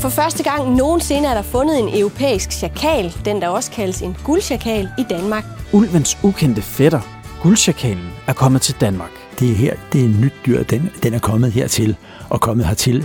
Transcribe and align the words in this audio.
For 0.00 0.08
første 0.08 0.42
gang 0.42 0.74
nogensinde 0.76 1.28
er 1.28 1.34
der 1.34 1.42
fundet 1.42 1.78
en 1.78 2.00
europæisk 2.00 2.52
chakal, 2.52 3.14
den 3.24 3.40
der 3.40 3.48
også 3.48 3.70
kaldes 3.70 4.02
en 4.02 4.16
guldchakal, 4.24 4.88
i 4.98 5.04
Danmark. 5.10 5.44
Ulvens 5.72 6.18
ukendte 6.22 6.62
fætter, 6.62 7.00
guldchakalen, 7.42 8.08
er 8.26 8.32
kommet 8.32 8.62
til 8.62 8.74
Danmark. 8.80 9.10
Det 9.40 9.50
er 9.50 9.54
her, 9.54 9.74
det 9.92 10.00
er 10.00 10.04
en 10.04 10.20
nyt 10.20 10.32
dyr, 10.46 10.62
den, 10.62 10.90
den 11.02 11.14
er 11.14 11.18
kommet 11.18 11.52
hertil, 11.52 11.96
og 12.30 12.40
kommet 12.40 12.66
hertil 12.66 13.04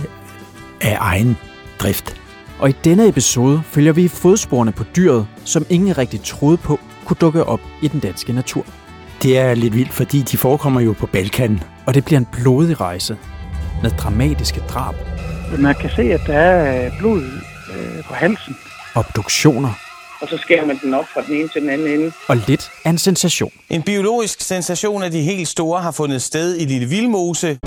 af 0.80 0.96
egen 1.00 1.36
drift. 1.78 2.16
Og 2.58 2.68
i 2.68 2.72
denne 2.84 3.08
episode 3.08 3.62
følger 3.64 3.92
vi 3.92 4.08
fodsporene 4.08 4.72
på 4.72 4.84
dyret, 4.96 5.26
som 5.44 5.66
ingen 5.70 5.98
rigtig 5.98 6.22
troede 6.22 6.56
på 6.56 6.78
kunne 7.04 7.16
dukke 7.20 7.44
op 7.44 7.60
i 7.82 7.88
den 7.88 8.00
danske 8.00 8.32
natur. 8.32 8.64
Det 9.22 9.38
er 9.38 9.54
lidt 9.54 9.74
vildt, 9.74 9.92
fordi 9.92 10.22
de 10.22 10.36
forekommer 10.36 10.80
jo 10.80 10.94
på 10.98 11.06
Balkan. 11.06 11.62
Og 11.86 11.94
det 11.94 12.04
bliver 12.04 12.18
en 12.18 12.28
blodig 12.32 12.80
rejse 12.80 13.16
med 13.82 13.90
dramatiske 13.90 14.60
drab. 14.68 14.94
Man 15.58 15.74
kan 15.74 15.90
se, 15.96 16.02
at 16.02 16.20
der 16.26 16.34
er 16.34 16.86
øh, 16.86 16.98
blod 16.98 17.22
øh, 17.22 18.04
på 18.04 18.14
halsen. 18.14 18.56
Obduktioner. 18.94 19.72
Og 20.20 20.28
så 20.28 20.36
skærer 20.36 20.66
man 20.66 20.78
den 20.82 20.94
op 20.94 21.04
fra 21.14 21.22
den 21.26 21.34
ene 21.34 21.48
til 21.48 21.62
den 21.62 21.70
anden 21.70 21.86
ende. 21.86 22.12
Og 22.28 22.36
lidt 22.36 22.70
af 22.84 22.90
en 22.90 22.98
sensation. 22.98 23.52
En 23.70 23.82
biologisk 23.82 24.40
sensation 24.40 25.02
af 25.02 25.10
de 25.10 25.20
helt 25.20 25.48
store 25.48 25.82
har 25.82 25.90
fundet 25.90 26.22
sted 26.22 26.56
i 26.56 26.64
Lille 26.64 26.88
Vildmose. 26.88 27.58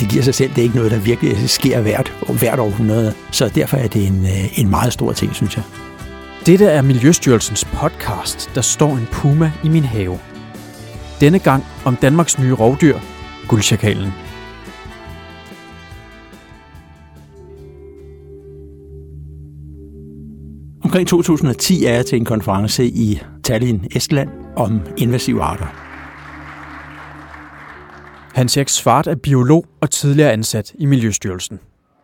Det 0.00 0.08
giver 0.10 0.22
sig 0.22 0.34
selv, 0.34 0.50
det 0.50 0.58
er 0.58 0.62
ikke 0.62 0.76
noget, 0.76 0.90
der 0.90 0.98
virkelig 0.98 1.50
sker 1.50 1.80
hvert, 1.80 2.12
hvert 2.38 2.58
århundrede. 2.58 3.14
Så 3.30 3.48
derfor 3.48 3.76
er 3.76 3.88
det 3.88 4.06
en, 4.06 4.24
øh, 4.24 4.58
en 4.58 4.70
meget 4.70 4.92
stor 4.92 5.12
ting, 5.12 5.34
synes 5.34 5.56
jeg. 5.56 5.64
Dette 6.46 6.64
er 6.66 6.82
Miljøstyrelsens 6.82 7.64
podcast, 7.64 8.50
der 8.54 8.60
står 8.60 8.90
en 8.90 9.08
puma 9.12 9.52
i 9.64 9.68
min 9.68 9.84
have. 9.84 10.18
Denne 11.20 11.38
gang 11.38 11.64
om 11.84 11.96
Danmarks 11.96 12.38
nye 12.38 12.54
rovdyr, 12.54 12.98
guldsjakalen. 13.50 14.12
Omkring 20.84 21.08
2010 21.08 21.84
er 21.84 21.94
jeg 21.94 22.06
til 22.06 22.18
en 22.18 22.24
konference 22.24 22.84
i 22.84 23.22
Tallinn, 23.44 23.86
Estland, 23.96 24.28
om 24.56 24.80
invasive 24.96 25.42
arter. 25.42 25.66
Hans 28.34 28.56
Erik 28.56 28.68
Svart 28.68 29.06
er 29.06 29.14
biolog 29.14 29.66
og 29.80 29.90
tidligere 29.90 30.32
ansat 30.32 30.72
i 30.78 30.86
Miljøstyrelsen. 30.86 31.60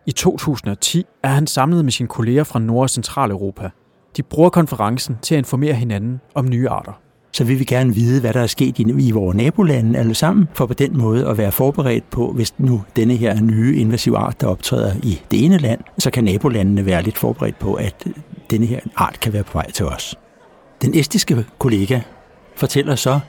I 0.07 0.13
2010 0.13 1.05
er 1.23 1.29
han 1.29 1.47
samlet 1.47 1.85
med 1.85 1.93
sine 1.93 2.09
kolleger 2.09 2.45
fra 2.45 2.59
Nord- 2.59 2.83
og 2.83 2.91
Centraleuropa. 2.91 3.71
De 4.17 4.23
bruger 4.23 4.51
konferencen 4.51 5.17
til 5.23 5.35
at 5.35 5.39
informere 5.39 5.75
hinanden 5.75 6.21
om 6.35 6.49
nye 6.49 6.69
arter. 6.69 7.06
Så 7.37 7.45
vil 7.45 7.59
vi 7.59 7.65
gerne 7.65 7.95
vide, 7.95 8.21
hvad 8.21 8.33
der 8.33 8.41
er 8.41 8.47
sket 8.47 8.79
i, 8.79 8.83
i 8.99 9.11
vores 9.11 9.37
nabolande 9.37 9.99
alle 9.99 10.15
sammen, 10.15 10.49
for 10.55 10.67
på 10.67 10.75
den 10.75 10.99
måde 10.99 11.29
at 11.29 11.39
være 11.39 11.53
forberedt 11.53 12.11
på, 12.11 12.33
hvis 12.33 12.55
nu 12.59 12.83
denne 12.97 13.17
her 13.17 13.41
nye 13.41 13.77
invasive 13.77 14.19
art, 14.19 14.41
der 14.41 14.47
optræder 14.47 14.95
i 15.03 15.21
det 15.31 15.45
ene 15.45 15.59
land, 15.59 15.81
så 15.99 16.11
kan 16.11 16.25
nabolandene 16.25 16.87
være 16.87 17.03
lidt 17.03 17.19
forberedt 17.19 17.59
på, 17.59 17.75
at 17.75 18.07
denne 18.51 18.67
her 18.67 18.81
art 18.97 19.21
kan 19.21 19.33
være 19.33 19.43
på 19.43 19.53
vej 19.53 19.71
til 19.71 19.87
os. 19.87 20.15
Den 20.83 20.95
estiske 20.95 21.45
kollega 21.59 22.01
fortæller 22.57 22.95
så, 22.95 23.21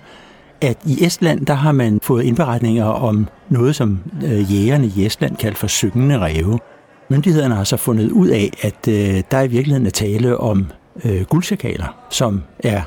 at 0.62 0.78
i 0.86 1.06
Estland, 1.06 1.46
der 1.46 1.54
har 1.54 1.72
man 1.72 2.00
fået 2.04 2.24
indberetninger 2.24 2.86
om 2.86 3.28
noget, 3.50 3.76
som 3.76 4.00
øh, 4.26 4.54
jægerne 4.54 4.92
i 4.98 5.06
Estland 5.06 5.36
kalder 5.36 5.58
for 5.58 5.68
syngende 5.68 6.20
ræve. 6.20 6.60
Myndighederne 7.10 7.56
har 7.56 7.64
så 7.64 7.78
fundet 7.78 8.12
ud 8.12 8.28
af, 8.28 8.52
at 8.62 8.88
øh, 8.88 9.24
der 9.32 9.42
i 9.42 9.48
virkeligheden 9.48 9.86
er 9.86 9.92
tale 9.92 10.38
om 10.38 10.72
øh, 11.06 11.22
guldsjakaler, 11.22 11.96
som 12.10 12.44
er 12.60 12.82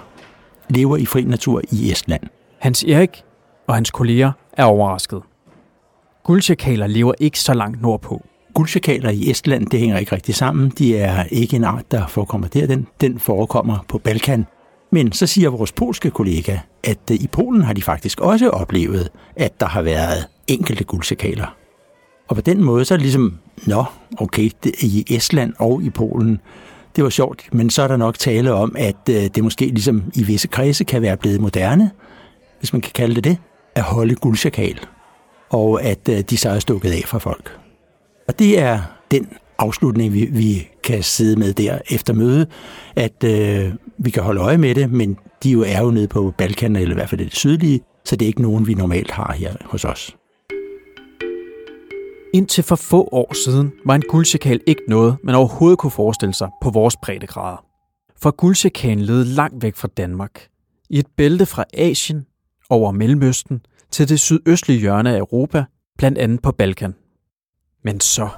lever 0.70 0.96
i 0.96 1.06
fri 1.06 1.24
natur 1.24 1.62
i 1.72 1.90
Estland. 1.90 2.22
Hans 2.58 2.82
Erik 2.84 3.22
og 3.66 3.74
hans 3.74 3.90
kolleger 3.90 4.32
er 4.52 4.64
overrasket. 4.64 5.22
Guldchakaler 6.24 6.86
lever 6.86 7.12
ikke 7.20 7.40
så 7.40 7.54
langt 7.54 7.82
nordpå. 7.82 8.22
Guldchakaler 8.54 9.10
i 9.10 9.30
Estland, 9.30 9.66
det 9.66 9.80
hænger 9.80 9.98
ikke 9.98 10.14
rigtig 10.14 10.34
sammen. 10.34 10.72
De 10.78 10.96
er 10.96 11.24
ikke 11.30 11.56
en 11.56 11.64
art, 11.64 11.90
der 11.90 12.06
forekommer 12.06 12.48
der. 12.48 12.66
Den, 12.66 12.86
den 13.00 13.18
forekommer 13.18 13.84
på 13.88 13.98
Balkan. 13.98 14.46
Men 14.92 15.12
så 15.12 15.26
siger 15.26 15.50
vores 15.50 15.72
polske 15.72 16.10
kollega, 16.10 16.58
at 16.84 16.98
øh, 17.10 17.16
i 17.16 17.26
Polen 17.26 17.62
har 17.62 17.72
de 17.72 17.82
faktisk 17.82 18.20
også 18.20 18.48
oplevet, 18.48 19.08
at 19.36 19.60
der 19.60 19.66
har 19.66 19.82
været 19.82 20.26
enkelte 20.48 20.84
guldchakaler. 20.84 21.56
Og 22.28 22.36
på 22.36 22.42
den 22.42 22.64
måde 22.64 22.84
så 22.84 22.94
er 22.94 22.98
det 22.98 23.02
ligesom, 23.02 23.38
nå, 23.66 23.84
okay, 24.18 24.50
det, 24.64 24.82
i 24.82 25.04
Estland 25.10 25.52
og 25.58 25.82
i 25.82 25.90
Polen, 25.90 26.40
det 26.96 27.04
var 27.04 27.10
sjovt, 27.10 27.48
men 27.52 27.70
så 27.70 27.82
er 27.82 27.88
der 27.88 27.96
nok 27.96 28.18
tale 28.18 28.52
om, 28.52 28.74
at 28.78 29.08
øh, 29.10 29.14
det 29.34 29.44
måske 29.44 29.66
ligesom 29.66 30.02
i 30.14 30.22
visse 30.22 30.48
kredse 30.48 30.84
kan 30.84 31.02
være 31.02 31.16
blevet 31.16 31.40
moderne, 31.40 31.90
hvis 32.58 32.72
man 32.72 32.82
kan 32.82 32.92
kalde 32.94 33.14
det 33.14 33.24
det, 33.24 33.38
at 33.74 33.82
holde 33.82 34.14
guldsjakal, 34.14 34.80
og 35.50 35.82
at 35.82 36.08
øh, 36.08 36.20
de 36.20 36.36
så 36.36 36.50
er 36.50 36.58
stukket 36.58 36.90
af 36.90 37.02
fra 37.06 37.18
folk. 37.18 37.58
Og 38.28 38.38
det 38.38 38.58
er 38.58 38.80
den 39.10 39.28
afslutning, 39.58 40.12
vi, 40.12 40.24
vi 40.24 40.68
kan 40.84 41.02
sidde 41.02 41.38
med 41.38 41.52
der 41.52 41.78
efter 41.90 42.12
møde, 42.12 42.46
at 42.96 43.24
øh, 43.24 43.72
vi 43.98 44.10
kan 44.10 44.22
holde 44.22 44.40
øje 44.40 44.58
med 44.58 44.74
det, 44.74 44.92
men 44.92 45.16
de 45.42 45.50
jo 45.50 45.62
er 45.66 45.80
jo 45.80 45.90
nede 45.90 46.08
på 46.08 46.34
Balkan, 46.38 46.76
eller 46.76 46.90
i 46.90 46.94
hvert 46.94 47.08
fald 47.08 47.24
det 47.24 47.36
sydlige, 47.36 47.80
så 48.04 48.16
det 48.16 48.26
er 48.26 48.26
ikke 48.26 48.42
nogen, 48.42 48.66
vi 48.66 48.74
normalt 48.74 49.10
har 49.10 49.32
her 49.32 49.54
hos 49.64 49.84
os. 49.84 50.16
Indtil 52.34 52.64
for 52.64 52.76
få 52.76 53.08
år 53.12 53.34
siden 53.34 53.72
var 53.84 53.94
en 53.94 54.02
guldsjakal 54.08 54.60
ikke 54.66 54.82
noget, 54.88 55.16
man 55.22 55.34
overhovedet 55.34 55.78
kunne 55.78 55.90
forestille 55.90 56.34
sig 56.34 56.48
på 56.62 56.70
vores 56.70 56.96
breddegrader. 57.02 57.64
For 58.16 58.30
guldsjakalen 58.30 59.04
led 59.04 59.24
langt 59.24 59.62
væk 59.62 59.76
fra 59.76 59.88
Danmark. 59.96 60.48
I 60.90 60.98
et 60.98 61.06
bælte 61.16 61.46
fra 61.46 61.64
Asien 61.74 62.26
over 62.70 62.90
Mellemøsten 62.90 63.60
til 63.90 64.08
det 64.08 64.20
sydøstlige 64.20 64.80
hjørne 64.80 65.14
af 65.14 65.18
Europa, 65.18 65.64
blandt 65.98 66.18
andet 66.18 66.42
på 66.42 66.52
Balkan. 66.52 66.94
Men 67.84 68.00
så 68.00 68.28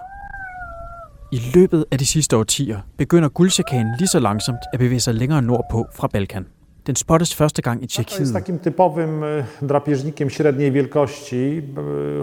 i 1.33 1.41
løbet 1.55 1.85
af 1.91 1.99
de 1.99 2.07
sidste 2.07 2.37
årtier 2.37 2.81
begynder 2.99 3.29
guldchakanen 3.29 3.95
lige 3.99 4.09
så 4.09 4.19
langsomt 4.19 4.61
at 4.73 4.79
bevæge 4.79 5.01
sig 5.01 5.15
længere 5.15 5.43
nordpå 5.43 5.87
fra 5.95 6.09
Balkan. 6.09 6.47
Den 6.87 6.97
spottes 6.97 7.35
første 7.35 7.63
gang 7.63 7.83
i 7.83 7.87
Tjekkiet. 7.87 8.63
Typowym 8.63 9.25
e, 9.25 9.45
drapieżnikiem 9.63 10.31
średniej 10.31 10.73
wielkości. 10.73 11.63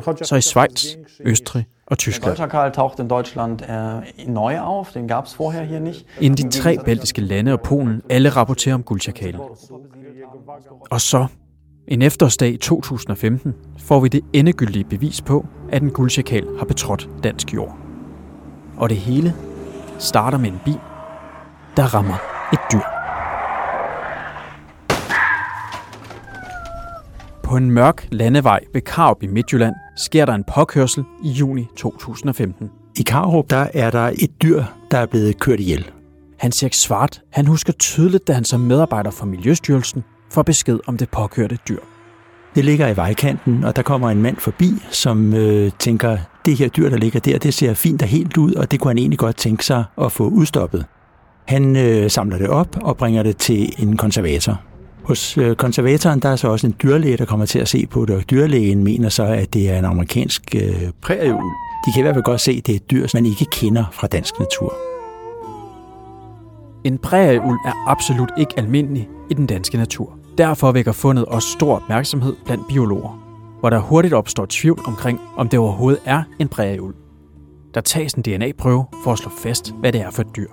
e, 0.07 0.25
Så 0.25 0.35
i 0.35 0.41
Schweiz, 0.41 0.97
Østrig 1.25 1.65
og 1.87 1.97
Tyskland. 1.97 2.37
Goldschakal 2.37 2.71
taucht 2.71 2.99
in 2.99 3.07
Deutschland 3.07 3.61
äh, 3.61 4.27
neu 4.27 4.59
auf, 4.59 4.91
den 4.91 5.07
gab 5.07 5.25
es 5.25 5.33
vorher 5.39 5.63
hier 5.63 5.79
nicht. 5.79 6.05
Inden 6.21 6.49
de 6.49 6.59
tre 6.59 6.77
baltiske 6.85 7.21
lande 7.21 7.53
og 7.53 7.61
Polen 7.61 8.01
alle 8.09 8.29
rapporterer 8.29 8.75
om 8.75 8.83
guldchakalen. 8.83 9.41
Og 10.91 11.01
så, 11.01 11.27
en 11.87 12.01
efterårsdag 12.01 12.53
i 12.53 12.57
2015, 12.57 13.53
får 13.77 13.99
vi 13.99 14.07
det 14.07 14.21
endegyldige 14.33 14.83
bevis 14.83 15.21
på, 15.21 15.45
at 15.71 15.81
en 15.81 15.91
guldchakal 15.91 16.47
har 16.57 16.65
betrådt 16.65 17.09
dansk 17.23 17.53
jord. 17.53 17.77
Og 18.77 18.89
det 18.89 18.97
hele 18.97 19.33
starter 19.97 20.37
med 20.37 20.49
en 20.49 20.59
bil, 20.65 20.79
der 21.77 21.93
rammer 21.93 22.17
et 22.53 22.59
dyr. 22.73 22.98
På 27.49 27.57
en 27.57 27.71
mørk 27.71 28.07
landevej 28.11 28.59
ved 28.73 28.81
Karup 28.81 29.23
i 29.23 29.27
Midtjylland 29.27 29.75
sker 29.97 30.25
der 30.25 30.33
en 30.33 30.43
påkørsel 30.43 31.03
i 31.23 31.29
juni 31.29 31.67
2015. 31.77 32.69
I 32.99 33.01
Karup, 33.01 33.49
der 33.49 33.67
er 33.73 33.91
der 33.91 34.11
et 34.19 34.41
dyr, 34.41 34.63
der 34.91 34.97
er 34.97 35.05
blevet 35.05 35.39
kørt 35.39 35.59
ihjel. 35.59 35.91
Hans 36.39 36.63
Erik 36.63 36.73
Svart, 36.73 37.21
han 37.31 37.47
husker 37.47 37.73
tydeligt, 37.73 38.27
da 38.27 38.33
han 38.33 38.45
som 38.45 38.59
medarbejder 38.59 39.11
for 39.11 39.25
Miljøstyrelsen 39.25 40.03
får 40.31 40.43
besked 40.43 40.79
om 40.87 40.97
det 40.97 41.09
påkørte 41.09 41.57
dyr. 41.69 41.79
Det 42.55 42.65
ligger 42.65 42.87
i 42.87 42.95
vejkanten, 42.95 43.63
og 43.63 43.75
der 43.75 43.81
kommer 43.81 44.09
en 44.09 44.21
mand 44.21 44.37
forbi, 44.37 44.71
som 44.91 45.33
øh, 45.33 45.71
tænker, 45.79 46.17
det 46.45 46.57
her 46.57 46.67
dyr, 46.67 46.89
der 46.89 46.97
ligger 46.97 47.19
der, 47.19 47.37
det 47.37 47.53
ser 47.53 47.73
fint 47.73 48.01
og 48.01 48.07
helt 48.07 48.37
ud, 48.37 48.53
og 48.53 48.71
det 48.71 48.79
kunne 48.79 48.89
han 48.89 48.97
egentlig 48.97 49.19
godt 49.19 49.37
tænke 49.37 49.65
sig 49.65 49.83
at 50.01 50.11
få 50.11 50.27
udstoppet. 50.27 50.85
Han 51.45 51.75
øh, 51.75 52.09
samler 52.09 52.37
det 52.37 52.47
op 52.47 52.77
og 52.81 52.97
bringer 52.97 53.23
det 53.23 53.37
til 53.37 53.73
en 53.77 53.97
konservator. 53.97 54.61
Hos 55.09 55.37
øh, 55.37 55.55
konservatoren 55.55 56.19
der 56.19 56.29
er 56.29 56.35
så 56.35 56.47
også 56.47 56.67
en 56.67 56.75
dyrlæge, 56.83 57.17
der 57.17 57.25
kommer 57.25 57.45
til 57.45 57.59
at 57.59 57.67
se 57.67 57.85
på 57.85 58.05
det, 58.05 58.15
og 58.15 58.29
dyrlægen 58.29 58.83
mener 58.83 59.09
så, 59.09 59.23
at 59.23 59.53
det 59.53 59.69
er 59.69 59.79
en 59.79 59.85
amerikansk 59.85 60.55
øh, 60.55 60.91
prærieul. 61.01 61.43
De 61.85 61.93
kan 61.93 61.99
i 61.99 62.01
hvert 62.01 62.15
fald 62.15 62.23
godt 62.23 62.41
se, 62.41 62.51
at 62.51 62.67
det 62.67 62.71
er 62.71 62.75
et 62.75 62.91
dyr, 62.91 63.07
som 63.07 63.17
man 63.17 63.25
ikke 63.25 63.45
kender 63.51 63.85
fra 63.91 64.07
dansk 64.07 64.39
natur. 64.39 64.73
En 66.83 66.97
prærieulv 66.97 67.57
er 67.65 67.87
absolut 67.87 68.31
ikke 68.37 68.53
almindelig 68.57 69.09
i 69.29 69.33
den 69.33 69.45
danske 69.45 69.77
natur. 69.77 70.19
Derfor 70.37 70.71
vækker 70.71 70.91
fundet 70.91 71.25
også 71.25 71.47
stor 71.47 71.75
opmærksomhed 71.75 72.35
blandt 72.45 72.67
biologer, 72.67 73.23
hvor 73.59 73.69
der 73.69 73.79
hurtigt 73.79 74.13
opstår 74.13 74.45
tvivl 74.49 74.79
omkring, 74.85 75.19
om 75.37 75.49
det 75.49 75.59
overhovedet 75.59 76.01
er 76.05 76.23
en 76.39 76.47
prærieulv. 76.47 76.95
Der 77.73 77.81
tages 77.81 78.13
en 78.13 78.21
DNA-prøve 78.23 78.85
for 79.03 79.11
at 79.11 79.17
slå 79.17 79.31
fast, 79.43 79.73
hvad 79.79 79.91
det 79.91 80.01
er 80.01 80.11
for 80.11 80.21
et 80.21 80.35
dyr. 80.35 80.49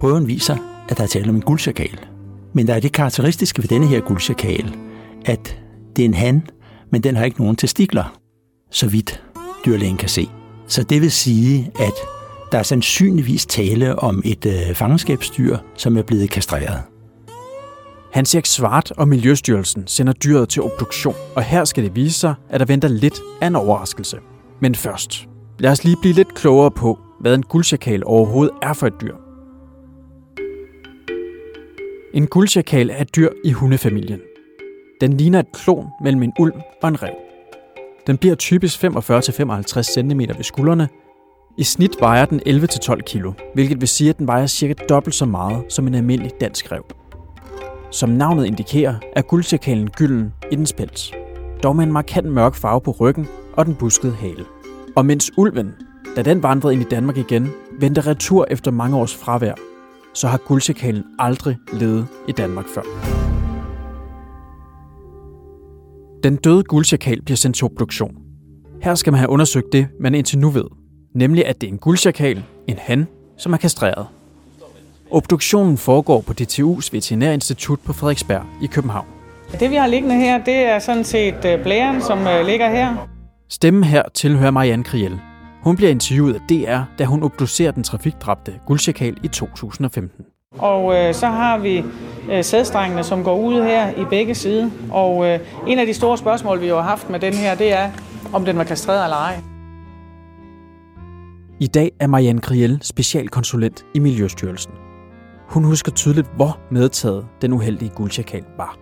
Prøven 0.00 0.26
viser, 0.26 0.56
at 0.88 0.96
der 0.96 1.02
er 1.02 1.08
tale 1.08 1.28
om 1.28 1.36
en 1.36 1.42
guldchakal. 1.42 2.13
Men 2.54 2.66
der 2.66 2.74
er 2.74 2.80
det 2.80 2.92
karakteristiske 2.92 3.62
ved 3.62 3.68
denne 3.68 3.86
her 3.86 4.00
guldsjakal, 4.00 4.76
at 5.24 5.58
det 5.96 6.02
er 6.02 6.06
en 6.06 6.14
han, 6.14 6.46
men 6.90 7.02
den 7.02 7.16
har 7.16 7.24
ikke 7.24 7.40
nogen 7.40 7.56
testikler, 7.56 8.18
så 8.70 8.88
vidt 8.88 9.22
dyrlægen 9.66 9.96
kan 9.96 10.08
se. 10.08 10.28
Så 10.66 10.82
det 10.82 11.00
vil 11.00 11.10
sige, 11.10 11.70
at 11.80 11.92
der 12.52 12.58
er 12.58 12.62
sandsynligvis 12.62 13.46
tale 13.46 13.98
om 13.98 14.22
et 14.24 14.46
øh, 14.46 14.74
fangenskabsdyr, 14.74 15.56
som 15.76 15.96
er 15.96 16.02
blevet 16.02 16.30
kastreret. 16.30 16.82
Hans 18.12 18.34
Erik 18.34 18.46
Svart 18.46 18.90
og 18.90 19.08
Miljøstyrelsen 19.08 19.86
sender 19.86 20.12
dyret 20.12 20.48
til 20.48 20.62
obduktion, 20.62 21.14
og 21.36 21.42
her 21.42 21.64
skal 21.64 21.84
det 21.84 21.96
vise 21.96 22.18
sig, 22.18 22.34
at 22.50 22.60
der 22.60 22.66
venter 22.66 22.88
lidt 22.88 23.20
af 23.40 23.46
en 23.46 23.56
overraskelse. 23.56 24.18
Men 24.60 24.74
først, 24.74 25.28
lad 25.58 25.70
os 25.70 25.84
lige 25.84 25.96
blive 26.00 26.14
lidt 26.14 26.34
klogere 26.34 26.70
på, 26.70 26.98
hvad 27.20 27.34
en 27.34 27.42
guldsjakal 27.42 28.02
overhovedet 28.04 28.54
er 28.62 28.72
for 28.72 28.86
et 28.86 28.94
dyr. 29.00 29.23
En 32.14 32.26
guldsjakal 32.26 32.90
er 32.90 33.00
et 33.00 33.16
dyr 33.16 33.28
i 33.44 33.52
hundefamilien. 33.52 34.20
Den 35.00 35.16
ligner 35.16 35.38
et 35.38 35.52
klon 35.52 35.86
mellem 36.02 36.22
en 36.22 36.32
ulv 36.38 36.52
og 36.82 36.88
en 36.88 37.02
rev. 37.02 37.14
Den 38.06 38.18
bliver 38.18 38.34
typisk 38.34 38.84
45-55 38.84 38.88
cm 39.82 40.20
ved 40.20 40.42
skuldrene. 40.42 40.88
I 41.58 41.62
snit 41.62 41.96
vejer 42.00 42.24
den 42.24 42.40
11-12 42.48 43.00
kg, 43.00 43.26
hvilket 43.54 43.80
vil 43.80 43.88
sige, 43.88 44.10
at 44.10 44.18
den 44.18 44.26
vejer 44.26 44.46
cirka 44.46 44.74
dobbelt 44.88 45.14
så 45.14 45.26
meget 45.26 45.64
som 45.68 45.86
en 45.86 45.94
almindelig 45.94 46.32
dansk 46.40 46.72
rev. 46.72 46.84
Som 47.90 48.08
navnet 48.08 48.46
indikerer, 48.46 48.94
er 49.16 49.22
guldsjakalen 49.22 49.90
gylden 49.90 50.32
i 50.52 50.56
dens 50.56 50.72
pels, 50.72 51.12
dog 51.62 51.76
med 51.76 51.84
en 51.84 51.92
markant 51.92 52.26
mørk 52.26 52.54
farve 52.54 52.80
på 52.80 52.90
ryggen 52.90 53.28
og 53.52 53.66
den 53.66 53.74
buskede 53.74 54.12
hale. 54.12 54.44
Og 54.96 55.06
mens 55.06 55.30
ulven, 55.36 55.74
da 56.16 56.22
den 56.22 56.42
vandrede 56.42 56.74
ind 56.74 56.82
i 56.82 56.88
Danmark 56.90 57.16
igen, 57.16 57.50
vendte 57.80 58.00
retur 58.00 58.46
efter 58.50 58.70
mange 58.70 58.96
års 58.96 59.14
fravær, 59.14 59.73
så 60.14 60.28
har 60.28 60.38
guldsjakalen 60.38 61.04
aldrig 61.18 61.56
levet 61.72 62.06
i 62.28 62.32
Danmark 62.32 62.66
før. 62.74 62.82
Den 66.22 66.36
døde 66.36 66.62
guldsjakal 66.62 67.22
bliver 67.22 67.36
sendt 67.36 67.56
til 67.56 67.64
obduktion. 67.64 68.16
Her 68.82 68.94
skal 68.94 69.12
man 69.12 69.18
have 69.18 69.28
undersøgt 69.28 69.72
det, 69.72 69.88
man 70.00 70.14
indtil 70.14 70.38
nu 70.38 70.50
ved, 70.50 70.64
nemlig 71.14 71.46
at 71.46 71.60
det 71.60 71.66
er 71.66 71.72
en 71.72 71.78
guldsjakal, 71.78 72.44
en 72.66 72.78
han, 72.78 73.06
som 73.38 73.52
er 73.52 73.56
kastreret. 73.56 74.06
Obduktionen 75.10 75.76
foregår 75.76 76.20
på 76.20 76.34
DTU's 76.40 76.88
Veterinærinstitut 76.92 77.80
på 77.80 77.92
Frederiksberg 77.92 78.42
i 78.62 78.66
København. 78.66 79.06
Det 79.60 79.70
vi 79.70 79.76
har 79.76 79.86
liggende 79.86 80.14
her, 80.14 80.44
det 80.44 80.54
er 80.54 80.78
sådan 80.78 81.04
set 81.04 81.44
øh, 81.44 81.62
blæren, 81.62 82.02
som 82.02 82.18
øh, 82.18 82.46
ligger 82.46 82.70
her. 82.70 83.08
Stemmen 83.48 83.84
her 83.84 84.02
tilhører 84.14 84.50
Marianne 84.50 84.84
Kriel. 84.84 85.20
Hun 85.64 85.76
bliver 85.76 85.90
interviewet 85.90 86.34
af 86.34 86.40
DR, 86.40 86.80
da 86.98 87.04
hun 87.04 87.22
obducerer 87.22 87.72
den 87.72 87.82
trafikdræbte 87.82 88.52
guldsjakal 88.66 89.16
i 89.22 89.28
2015. 89.28 90.24
Og 90.58 90.94
øh, 90.94 91.14
så 91.14 91.26
har 91.26 91.58
vi 91.58 91.84
øh, 92.32 92.44
sædstrengene, 92.44 93.02
som 93.02 93.24
går 93.24 93.38
ud 93.38 93.62
her 93.62 93.90
i 93.90 94.04
begge 94.10 94.34
sider. 94.34 94.70
Og 94.92 95.26
øh, 95.26 95.40
en 95.66 95.78
af 95.78 95.86
de 95.86 95.94
store 95.94 96.18
spørgsmål, 96.18 96.60
vi 96.60 96.68
jo 96.68 96.76
har 96.76 96.82
haft 96.82 97.10
med 97.10 97.20
den 97.20 97.32
her, 97.32 97.54
det 97.54 97.72
er, 97.72 97.90
om 98.34 98.44
den 98.44 98.56
var 98.56 98.64
kastreret 98.64 99.04
eller 99.04 99.16
ej. 99.16 99.34
I 101.60 101.66
dag 101.66 101.90
er 102.00 102.06
Marianne 102.06 102.40
Kriel 102.40 102.78
specialkonsulent 102.82 103.86
i 103.94 103.98
Miljøstyrelsen. 103.98 104.72
Hun 105.48 105.64
husker 105.64 105.92
tydeligt, 105.92 106.28
hvor 106.36 106.60
medtaget 106.70 107.26
den 107.42 107.52
uheldige 107.52 107.90
guldsjakal 107.96 108.44
var. 108.56 108.76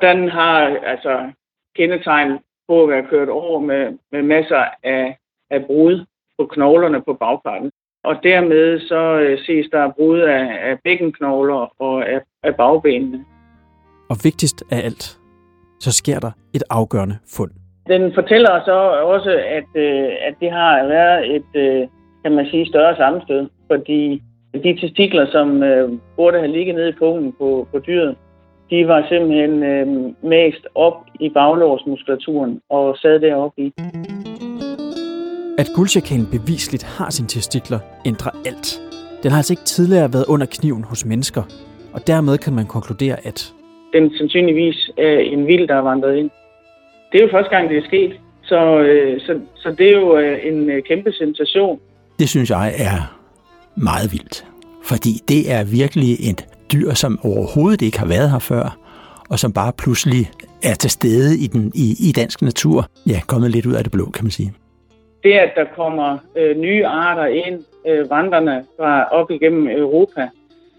Den 0.00 0.28
har 0.28 0.56
altså 0.92 1.32
kendetegn 1.76 2.38
på 2.70 2.82
at 2.82 2.88
være 2.88 3.08
kørt 3.12 3.28
over 3.28 3.60
med, 3.60 3.82
med 4.12 4.22
masser 4.22 4.64
af, 4.82 5.18
af 5.50 5.60
brud 5.66 6.04
på 6.38 6.46
knoglerne 6.46 7.00
på 7.02 7.12
bagparten. 7.22 7.70
Og 8.04 8.14
dermed 8.22 8.80
så 8.80 9.02
øh, 9.24 9.38
ses 9.46 9.66
der 9.72 9.92
brud 9.96 10.20
af, 10.20 10.44
af 10.68 10.74
bækkenknogler 10.84 11.60
og 11.82 12.08
af, 12.08 12.20
af 12.42 12.54
bagbenene. 12.56 13.24
Og 14.10 14.16
vigtigst 14.24 14.64
af 14.72 14.80
alt, 14.88 15.04
så 15.80 15.92
sker 15.92 16.18
der 16.20 16.30
et 16.54 16.62
afgørende 16.70 17.16
fund. 17.36 17.50
Den 17.86 18.14
fortæller 18.14 18.64
så 18.64 18.78
også, 19.14 19.30
at, 19.58 19.70
øh, 19.74 20.08
at 20.28 20.34
det 20.40 20.50
har 20.50 20.86
været 20.86 21.34
et, 21.36 21.50
øh, 21.54 21.88
kan 22.24 22.32
man 22.32 22.46
sige, 22.50 22.66
større 22.66 22.96
sammenstød, 22.96 23.48
fordi 23.70 24.22
de 24.64 24.80
testikler, 24.80 25.26
som 25.26 25.62
øh, 25.62 25.92
burde 26.16 26.38
have 26.38 26.52
ligget 26.52 26.74
nede 26.74 26.88
i 26.88 26.98
pungen 26.98 27.32
på, 27.38 27.68
på 27.72 27.78
dyret, 27.78 28.16
de 28.70 28.88
var 28.88 29.06
simpelthen 29.08 29.62
øh, 29.62 29.86
mast 30.34 30.64
op 30.74 30.94
i 31.20 31.28
baglårsmuskulaturen 31.28 32.60
og 32.68 32.96
sad 33.02 33.20
deroppe 33.20 33.62
i. 33.62 33.72
At 35.58 35.68
guldsjakalen 35.74 36.26
bevisligt 36.26 36.84
har 36.84 37.10
sine 37.10 37.28
testikler, 37.28 37.78
ændrer 38.06 38.30
alt. 38.46 38.80
Den 39.22 39.30
har 39.30 39.38
altså 39.38 39.52
ikke 39.52 39.64
tidligere 39.64 40.12
været 40.12 40.24
under 40.28 40.46
kniven 40.50 40.84
hos 40.84 41.04
mennesker, 41.04 41.42
og 41.92 42.06
dermed 42.06 42.38
kan 42.38 42.52
man 42.52 42.66
konkludere, 42.66 43.16
at 43.26 43.54
Den 43.92 44.16
sandsynligvis 44.18 44.90
er 44.98 45.18
en 45.18 45.46
vild, 45.46 45.68
der 45.68 45.74
er 45.74 45.82
vandret 45.82 46.16
ind. 46.16 46.30
Det 47.12 47.20
er 47.20 47.24
jo 47.24 47.30
første 47.32 47.50
gang, 47.56 47.70
det 47.70 47.78
er 47.78 47.86
sket, 47.86 48.12
så, 48.42 48.78
øh, 48.78 49.20
så, 49.20 49.40
så 49.54 49.74
det 49.78 49.86
er 49.88 49.92
jo 49.92 50.16
øh, 50.16 50.38
en 50.46 50.70
øh, 50.70 50.82
kæmpe 50.82 51.12
sensation. 51.12 51.80
Det 52.18 52.28
synes 52.28 52.50
jeg 52.50 52.72
er 52.78 53.18
meget 53.76 54.12
vildt. 54.12 54.44
Fordi 54.84 55.12
det 55.28 55.52
er 55.52 55.64
virkelig 55.64 56.12
et 56.30 56.46
dyr, 56.72 56.94
som 56.94 57.18
overhovedet 57.24 57.82
ikke 57.82 57.98
har 57.98 58.06
været 58.06 58.30
her 58.30 58.38
før, 58.38 58.78
og 59.30 59.38
som 59.38 59.52
bare 59.52 59.72
pludselig 59.72 60.30
er 60.62 60.74
til 60.74 60.90
stede 60.90 61.38
i, 61.38 61.46
den, 61.46 61.72
i, 61.74 62.08
i 62.08 62.12
dansk 62.12 62.42
natur. 62.42 62.86
Ja, 63.06 63.20
kommet 63.26 63.50
lidt 63.50 63.66
ud 63.66 63.74
af 63.74 63.82
det 63.82 63.92
blå, 63.92 64.04
kan 64.10 64.24
man 64.24 64.30
sige. 64.30 64.52
Det, 65.22 65.32
at 65.32 65.52
der 65.56 65.64
kommer 65.76 66.18
øh, 66.36 66.56
nye 66.56 66.86
arter 66.86 67.26
ind, 67.26 67.60
øh, 67.88 68.10
vandrende 68.10 68.64
fra 68.76 69.04
op 69.04 69.30
igennem 69.30 69.68
Europa, 69.68 70.28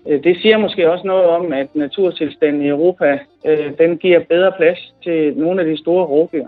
øh, 0.07 0.23
det 0.23 0.37
siger 0.41 0.57
måske 0.57 0.91
også 0.91 1.07
noget 1.07 1.25
om, 1.25 1.53
at 1.53 1.67
naturtilstanden 1.75 2.61
i 2.61 2.67
Europa, 2.67 3.19
øh, 3.45 3.77
den 3.77 3.97
giver 3.97 4.19
bedre 4.29 4.51
plads 4.57 4.93
til 5.03 5.33
nogle 5.37 5.61
af 5.61 5.67
de 5.67 5.77
store 5.77 6.05
rovdyr. 6.05 6.45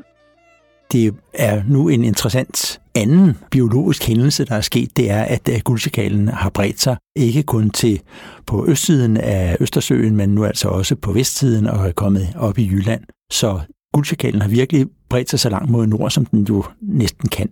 Det 0.91 1.13
er 1.33 1.61
nu 1.69 1.89
en 1.89 2.03
interessant 2.03 2.79
anden 2.95 3.37
biologisk 3.51 4.03
hændelse, 4.03 4.45
der 4.45 4.55
er 4.55 4.61
sket, 4.61 4.97
det 4.97 5.09
er, 5.09 5.23
at 5.23 5.49
øh, 5.49 5.59
guldsjakalen 5.63 6.27
har 6.27 6.49
bredt 6.49 6.81
sig 6.81 6.97
ikke 7.15 7.43
kun 7.43 7.69
til 7.69 8.01
på 8.45 8.65
østsiden 8.67 9.17
af 9.17 9.57
Østersøen, 9.59 10.15
men 10.15 10.29
nu 10.29 10.45
altså 10.45 10.67
også 10.67 10.95
på 10.95 11.11
vestsiden 11.11 11.67
og 11.67 11.87
er 11.87 11.91
kommet 11.91 12.33
op 12.35 12.57
i 12.57 12.67
Jylland. 12.67 13.03
Så 13.31 13.59
guldsjakalen 13.93 14.41
har 14.41 14.49
virkelig 14.49 14.87
bredt 15.09 15.29
sig 15.29 15.39
så 15.39 15.49
langt 15.49 15.69
mod 15.69 15.87
nord, 15.87 16.11
som 16.11 16.25
den 16.25 16.43
jo 16.49 16.63
næsten 16.81 17.29
kan. 17.29 17.49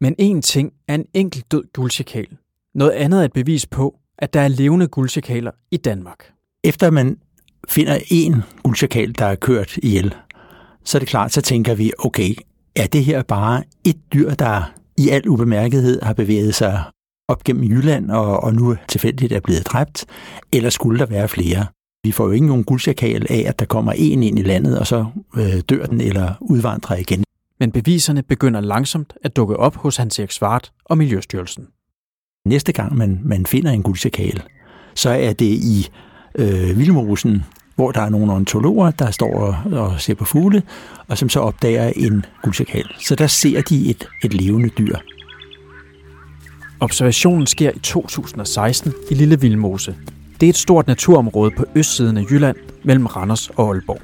Men 0.00 0.14
en 0.18 0.42
ting 0.42 0.72
er 0.88 0.94
en 0.94 1.06
enkelt 1.14 1.52
død 1.52 1.64
guldsjakal. 1.72 2.26
Noget 2.74 2.90
andet 2.90 3.20
er 3.20 3.24
et 3.24 3.32
bevis 3.32 3.66
på, 3.66 3.98
at 4.18 4.34
der 4.34 4.40
er 4.40 4.48
levende 4.48 4.86
guldsjakaler 4.86 5.50
i 5.70 5.76
Danmark. 5.76 6.32
Efter 6.64 6.90
man 6.90 7.18
finder 7.68 7.98
en 8.10 8.42
guldsjakal, 8.62 9.14
der 9.18 9.26
er 9.26 9.34
kørt 9.34 9.76
ihjel, 9.76 10.14
så 10.84 10.98
er 10.98 11.00
det 11.00 11.08
klart, 11.08 11.32
så 11.32 11.40
tænker 11.40 11.74
vi, 11.74 11.92
okay, 11.98 12.34
er 12.76 12.86
det 12.86 13.04
her 13.04 13.22
bare 13.22 13.62
et 13.84 13.96
dyr, 14.12 14.30
der 14.30 14.72
i 14.98 15.08
al 15.08 15.28
ubemærkethed 15.28 16.02
har 16.02 16.12
bevæget 16.12 16.54
sig 16.54 16.82
op 17.28 17.44
gennem 17.44 17.64
Jylland 17.64 18.10
og, 18.10 18.44
og 18.44 18.54
nu 18.54 18.76
tilfældigt 18.88 19.32
er 19.32 19.40
blevet 19.40 19.66
dræbt, 19.66 20.04
eller 20.52 20.70
skulle 20.70 20.98
der 20.98 21.06
være 21.06 21.28
flere? 21.28 21.66
Vi 22.04 22.12
får 22.12 22.24
jo 22.24 22.30
ikke 22.30 22.46
nogen 22.46 22.64
guldsjakal 22.64 23.26
af, 23.30 23.44
at 23.46 23.58
der 23.58 23.64
kommer 23.64 23.92
en 23.92 24.22
ind 24.22 24.38
i 24.38 24.42
landet, 24.42 24.78
og 24.78 24.86
så 24.86 25.06
øh, 25.36 25.60
dør 25.68 25.86
den 25.86 26.00
eller 26.00 26.34
udvandrer 26.40 26.96
igen. 26.96 27.24
Men 27.60 27.72
beviserne 27.72 28.22
begynder 28.22 28.60
langsomt 28.60 29.12
at 29.24 29.36
dukke 29.36 29.56
op 29.56 29.76
hos 29.76 29.96
Hans 29.96 30.18
Erik 30.18 30.30
Svart 30.30 30.72
og 30.84 30.98
Miljøstyrelsen. 30.98 31.66
Næste 32.46 32.72
gang 32.72 32.96
man, 32.96 33.20
man 33.24 33.46
finder 33.46 33.70
en 33.70 33.82
guldsjakal, 33.82 34.42
så 34.94 35.10
er 35.10 35.32
det 35.32 35.46
i 35.46 35.88
øh, 36.34 36.78
Vildmosen, 36.78 37.44
hvor 37.82 37.92
der 37.92 38.00
er 38.00 38.08
nogle 38.08 38.32
ontologer, 38.32 38.90
der 38.90 39.10
står 39.10 39.34
og, 39.34 39.56
og 39.72 40.00
ser 40.00 40.14
på 40.14 40.24
fugle, 40.24 40.62
og 41.08 41.18
som 41.18 41.28
så 41.28 41.40
opdager 41.40 41.92
en 41.96 42.24
guldsjakal. 42.42 42.84
Så 43.00 43.14
der 43.14 43.26
ser 43.26 43.60
de 43.62 43.90
et, 43.90 44.08
et 44.24 44.34
levende 44.34 44.68
dyr. 44.68 44.96
Observationen 46.80 47.46
sker 47.46 47.70
i 47.74 47.78
2016 47.78 48.92
i 49.10 49.14
Lille 49.14 49.40
Vildmose. 49.40 49.96
Det 50.40 50.46
er 50.46 50.50
et 50.50 50.56
stort 50.56 50.86
naturområde 50.86 51.50
på 51.50 51.64
østsiden 51.74 52.16
af 52.16 52.24
Jylland 52.30 52.56
mellem 52.82 53.06
Randers 53.06 53.48
og 53.48 53.68
Aalborg. 53.68 54.00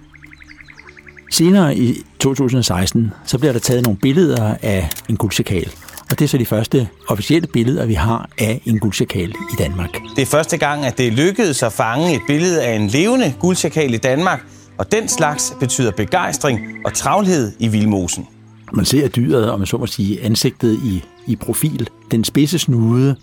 Senere 1.30 1.76
i 1.76 1.94
2016, 2.18 3.12
så 3.24 3.38
bliver 3.38 3.52
der 3.52 3.60
taget 3.60 3.84
nogle 3.84 3.98
billeder 3.98 4.56
af 4.62 4.90
en 5.08 5.16
guldsjakal. 5.16 5.70
Og 6.10 6.18
det 6.18 6.24
er 6.24 6.28
så 6.28 6.38
de 6.38 6.46
første 6.46 6.88
officielle 7.08 7.48
billeder, 7.48 7.86
vi 7.86 7.94
har 7.94 8.30
af 8.38 8.60
en 8.64 8.78
guldsjakal 8.78 9.30
i 9.30 9.56
Danmark. 9.58 9.98
Det 10.16 10.22
er 10.22 10.26
første 10.26 10.56
gang, 10.56 10.86
at 10.86 10.98
det 10.98 11.12
lykkedes 11.12 11.62
at 11.62 11.72
fange 11.72 12.14
et 12.14 12.20
billede 12.26 12.62
af 12.62 12.74
en 12.76 12.88
levende 12.88 13.34
guldsjakal 13.40 13.94
i 13.94 13.96
Danmark, 13.96 14.44
og 14.78 14.92
den 14.92 15.08
slags 15.08 15.56
betyder 15.60 15.90
begejstring 15.90 16.60
og 16.84 16.94
travlhed 16.94 17.52
i 17.58 17.68
vildmosen. 17.68 18.26
Man 18.72 18.84
ser 18.84 19.08
dyret, 19.08 19.50
om 19.50 19.60
man 19.60 19.66
så 19.66 19.76
må 19.76 19.86
sige, 19.86 20.24
ansigtet 20.24 20.78
i, 20.84 21.04
i 21.26 21.36
profil. 21.36 21.88
Den 22.10 22.24
spidse 22.24 22.58
snude 22.58 23.16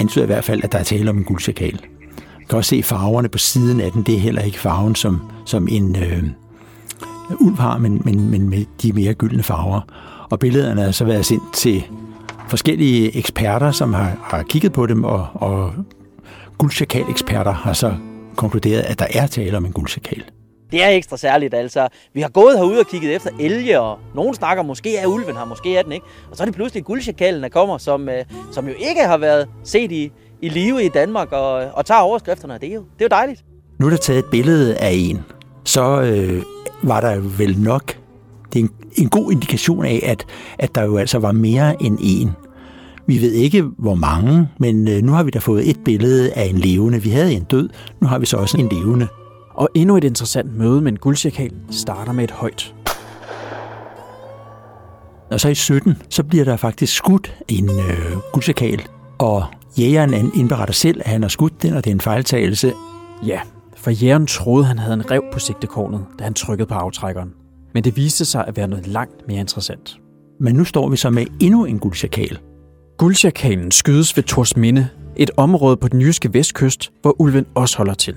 antyder 0.00 0.24
i 0.24 0.26
hvert 0.26 0.44
fald, 0.44 0.64
at 0.64 0.72
der 0.72 0.78
er 0.78 0.82
tale 0.82 1.10
om 1.10 1.18
en 1.18 1.24
guldsjakal. 1.24 1.80
Man 2.38 2.46
kan 2.48 2.56
også 2.58 2.68
se 2.68 2.82
farverne 2.82 3.28
på 3.28 3.38
siden 3.38 3.80
af 3.80 3.92
den. 3.92 4.02
Det 4.02 4.14
er 4.14 4.18
heller 4.18 4.42
ikke 4.42 4.60
farven, 4.60 4.94
som, 4.94 5.20
som 5.46 5.68
en 5.70 5.96
øh, 5.96 6.22
ulv 7.40 7.56
har, 7.56 7.78
men, 7.78 8.02
men, 8.04 8.30
men 8.30 8.48
med 8.48 8.64
de 8.82 8.92
mere 8.92 9.14
gyldne 9.14 9.42
farver. 9.42 9.80
Og 10.30 10.38
billederne 10.38 10.82
har 10.82 10.90
så 10.90 11.04
været 11.04 11.26
sendt 11.26 11.52
til 11.52 11.84
forskellige 12.48 13.16
eksperter, 13.16 13.70
som 13.70 13.94
har, 13.94 14.16
har 14.22 14.42
kigget 14.42 14.72
på 14.72 14.86
dem, 14.86 15.04
og, 15.04 15.26
og 15.34 15.72
guldsjakal-eksperter 16.58 17.52
har 17.52 17.72
så 17.72 17.94
konkluderet, 18.36 18.80
at 18.80 18.98
der 18.98 19.06
er 19.10 19.26
tale 19.26 19.56
om 19.56 19.64
en 19.64 19.72
guldsjakal. 19.72 20.22
Det 20.72 20.84
er 20.84 20.88
ekstra 20.88 21.16
særligt, 21.16 21.54
altså. 21.54 21.88
Vi 22.14 22.20
har 22.20 22.28
gået 22.28 22.58
herude 22.58 22.80
og 22.80 22.86
kigget 22.86 23.14
efter 23.16 23.30
elge, 23.40 23.80
og 23.80 23.98
nogen 24.14 24.34
snakker, 24.34 24.62
måske 24.62 24.96
er 24.96 25.06
ulven 25.06 25.36
her, 25.36 25.44
måske 25.44 25.76
er 25.76 25.82
den 25.82 25.92
ikke. 25.92 26.06
Og 26.30 26.36
så 26.36 26.42
er 26.42 26.44
det 26.44 26.54
pludselig 26.54 26.84
guldsjakalen, 26.84 27.42
der 27.42 27.48
kommer, 27.48 27.78
som, 27.78 28.08
øh, 28.08 28.24
som 28.52 28.68
jo 28.68 28.74
ikke 28.78 29.02
har 29.06 29.16
været 29.18 29.48
set 29.64 29.92
i, 29.92 30.12
i 30.42 30.48
live 30.48 30.84
i 30.84 30.88
Danmark, 30.88 31.32
og, 31.32 31.52
og 31.52 31.86
tager 31.86 32.00
overskrifterne. 32.00 32.58
Det 32.60 32.68
er, 32.68 32.74
jo, 32.74 32.80
det 32.80 33.00
er 33.00 33.04
jo 33.04 33.08
dejligt. 33.08 33.44
Nu 33.78 33.86
er 33.86 33.90
der 33.90 33.96
taget 33.96 34.18
et 34.18 34.30
billede 34.30 34.76
af 34.76 34.90
en. 34.92 35.24
Så 35.64 36.00
øh, 36.00 36.42
var 36.82 37.00
der 37.00 37.18
vel 37.38 37.58
nok 37.58 38.03
Det 38.52 38.58
er 38.58 38.64
en, 38.64 38.70
en 38.94 39.08
god 39.08 39.32
indikation 39.32 39.84
af, 39.84 40.00
at, 40.02 40.26
at 40.58 40.74
der 40.74 40.82
jo 40.82 40.96
altså 40.96 41.18
var 41.18 41.32
mere 41.32 41.82
end 41.82 41.98
en. 42.00 42.30
Vi 43.06 43.20
ved 43.20 43.32
ikke, 43.32 43.62
hvor 43.78 43.94
mange, 43.94 44.48
men 44.58 44.88
øh, 44.88 45.02
nu 45.02 45.12
har 45.12 45.22
vi 45.22 45.30
da 45.30 45.38
fået 45.38 45.70
et 45.70 45.76
billede 45.84 46.32
af 46.32 46.44
en 46.44 46.58
levende. 46.58 47.02
Vi 47.02 47.10
havde 47.10 47.32
en 47.32 47.44
død, 47.44 47.68
nu 48.00 48.06
har 48.08 48.18
vi 48.18 48.26
så 48.26 48.36
også 48.36 48.58
en 48.58 48.68
levende. 48.68 49.08
Og 49.54 49.68
endnu 49.74 49.96
et 49.96 50.04
interessant 50.04 50.56
møde 50.58 50.80
med 50.80 50.92
en 50.92 50.98
guldsjakal 50.98 51.52
starter 51.70 52.12
med 52.12 52.24
et 52.24 52.30
højt. 52.30 52.74
Og 55.30 55.40
så 55.40 55.48
i 55.48 55.54
17, 55.54 55.96
så 56.08 56.22
bliver 56.22 56.44
der 56.44 56.56
faktisk 56.56 56.94
skudt 56.94 57.34
en 57.48 57.70
øh, 57.70 58.16
guldsjakal, 58.32 58.82
og 59.18 59.44
jægeren 59.78 60.14
indberetter 60.34 60.74
selv, 60.74 61.00
at 61.04 61.10
han 61.10 61.22
har 61.22 61.28
skudt 61.28 61.62
den, 61.62 61.72
og 61.72 61.84
det 61.84 61.90
er 61.90 61.94
en 61.94 62.00
fejltagelse. 62.00 62.72
Ja, 63.26 63.40
for 63.76 63.90
jægeren 63.90 64.26
troede, 64.26 64.64
han 64.64 64.78
havde 64.78 64.94
en 64.94 65.10
rev 65.10 65.22
på 65.32 65.38
sigtekornet, 65.38 66.06
da 66.18 66.24
han 66.24 66.34
trykkede 66.34 66.68
på 66.68 66.74
aftrækkeren. 66.74 67.30
Men 67.74 67.84
det 67.84 67.96
viste 67.96 68.24
sig 68.24 68.44
at 68.46 68.56
være 68.56 68.68
noget 68.68 68.86
langt 68.86 69.28
mere 69.28 69.40
interessant. 69.40 69.98
Men 70.40 70.54
nu 70.54 70.64
står 70.64 70.88
vi 70.88 70.96
så 70.96 71.10
med 71.10 71.26
endnu 71.40 71.64
en 71.64 71.78
guldsjakal. 71.78 72.38
Guldsjakalen 72.98 73.70
skydes 73.70 74.16
ved 74.16 74.24
Torsminde, 74.24 74.88
et 75.16 75.30
område 75.36 75.76
på 75.76 75.88
den 75.88 76.00
jyske 76.00 76.34
vestkyst, 76.34 76.92
hvor 77.02 77.20
ulven 77.20 77.46
også 77.54 77.76
holder 77.76 77.94
til. 77.94 78.16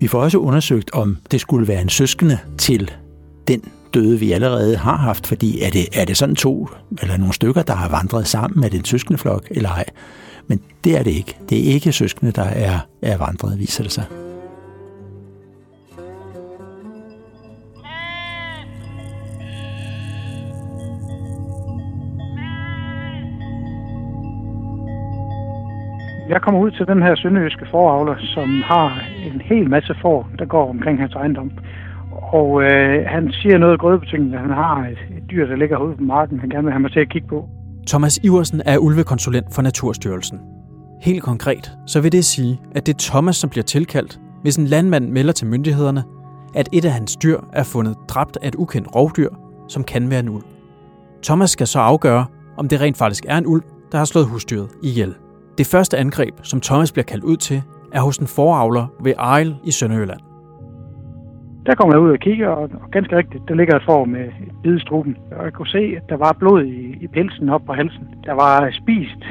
Vi 0.00 0.08
får 0.08 0.22
også 0.22 0.38
undersøgt, 0.38 0.90
om 0.92 1.16
det 1.30 1.40
skulle 1.40 1.68
være 1.68 1.82
en 1.82 1.88
søskende 1.88 2.38
til 2.58 2.90
den 3.48 3.62
døde, 3.94 4.18
vi 4.18 4.32
allerede 4.32 4.76
har 4.76 4.96
haft, 4.96 5.26
fordi 5.26 5.62
er 5.62 5.70
det, 5.70 6.00
er 6.00 6.04
det 6.04 6.16
sådan 6.16 6.36
to 6.36 6.68
eller 7.02 7.16
nogle 7.16 7.34
stykker, 7.34 7.62
der 7.62 7.74
har 7.74 7.88
vandret 7.88 8.26
sammen 8.26 8.60
med 8.60 8.70
den 8.70 8.84
søskendeflok, 8.84 9.46
eller 9.50 9.70
ej? 9.70 9.84
Men 10.46 10.60
det 10.84 10.98
er 10.98 11.02
det 11.02 11.10
ikke. 11.10 11.36
Det 11.48 11.58
er 11.58 11.72
ikke 11.72 11.92
søskende, 11.92 12.32
der 12.32 12.42
er, 12.42 12.78
er 13.02 13.16
vandret, 13.16 13.58
viser 13.58 13.82
det 13.82 13.92
sig. 13.92 14.04
Jeg 26.32 26.40
kommer 26.42 26.60
ud 26.60 26.70
til 26.70 26.86
den 26.86 27.02
her 27.02 27.14
sønderjyske 27.16 27.66
foravler, 27.70 28.16
som 28.34 28.48
har 28.72 28.88
en 29.26 29.40
hel 29.40 29.70
masse 29.70 29.94
får, 30.02 30.28
der 30.38 30.44
går 30.44 30.68
omkring 30.68 31.00
hans 31.00 31.14
ejendom. 31.14 31.50
Og 32.38 32.62
øh, 32.62 33.04
han 33.06 33.32
siger 33.32 33.58
noget 33.58 33.80
grødebetingende. 33.80 34.38
Han 34.38 34.50
har 34.50 34.76
et, 34.92 35.16
et 35.16 35.30
dyr, 35.30 35.46
der 35.46 35.56
ligger 35.56 35.78
herude 35.78 35.96
på 35.96 36.02
marken, 36.02 36.40
han 36.40 36.48
gerne 36.48 36.64
vil 36.64 36.72
have 36.72 36.80
mig 36.80 36.92
til 36.92 37.00
at 37.00 37.08
kigge 37.08 37.28
på. 37.28 37.48
Thomas 37.86 38.18
Iversen 38.22 38.62
er 38.66 38.78
ulvekonsulent 38.78 39.46
for 39.54 39.62
Naturstyrelsen. 39.62 40.40
Helt 41.02 41.22
konkret, 41.22 41.72
så 41.86 42.00
vil 42.00 42.12
det 42.12 42.24
sige, 42.24 42.60
at 42.74 42.86
det 42.86 42.94
er 42.94 43.10
Thomas, 43.10 43.36
som 43.36 43.50
bliver 43.50 43.64
tilkaldt, 43.64 44.20
hvis 44.42 44.56
en 44.56 44.66
landmand 44.66 45.08
melder 45.08 45.32
til 45.32 45.46
myndighederne, 45.46 46.02
at 46.54 46.68
et 46.72 46.84
af 46.84 46.92
hans 46.92 47.16
dyr 47.16 47.38
er 47.52 47.64
fundet 47.72 47.96
dræbt 48.08 48.38
af 48.42 48.48
et 48.48 48.54
ukendt 48.54 48.94
rovdyr, 48.94 49.28
som 49.68 49.84
kan 49.84 50.10
være 50.10 50.20
en 50.20 50.28
ulv. 50.28 50.44
Thomas 51.22 51.50
skal 51.50 51.66
så 51.66 51.78
afgøre, 51.78 52.26
om 52.56 52.68
det 52.68 52.80
rent 52.80 52.96
faktisk 52.96 53.24
er 53.28 53.38
en 53.38 53.46
ulv, 53.46 53.62
der 53.92 53.98
har 53.98 54.04
slået 54.04 54.26
husdyret 54.26 54.68
ihjel. 54.82 55.14
Det 55.58 55.66
første 55.66 55.98
angreb, 55.98 56.34
som 56.42 56.60
Thomas 56.60 56.92
bliver 56.92 57.04
kaldt 57.04 57.24
ud 57.24 57.36
til, 57.36 57.62
er 57.92 58.00
hos 58.00 58.18
en 58.18 58.26
foravler 58.26 58.86
ved 59.00 59.14
Ejl 59.18 59.56
i 59.64 59.70
Sønderjylland. 59.70 60.20
Der 61.66 61.74
kommer 61.74 61.94
jeg 61.94 62.02
ud 62.02 62.10
og 62.10 62.18
kigger, 62.18 62.48
og, 62.48 62.70
ganske 62.92 63.16
rigtigt, 63.16 63.42
der 63.48 63.54
ligger 63.54 63.76
et 63.76 63.82
får 63.84 64.04
med 64.04 64.24
bidestruben. 64.62 65.16
Og 65.36 65.44
jeg 65.44 65.52
kunne 65.52 65.68
se, 65.68 65.94
at 65.96 66.02
der 66.08 66.16
var 66.16 66.36
blod 66.38 66.64
i, 66.64 66.98
i 67.00 67.06
pelsen 67.06 67.48
op 67.48 67.62
på 67.66 67.72
halsen. 67.72 68.08
Der 68.24 68.32
var 68.32 68.70
spist 68.80 69.22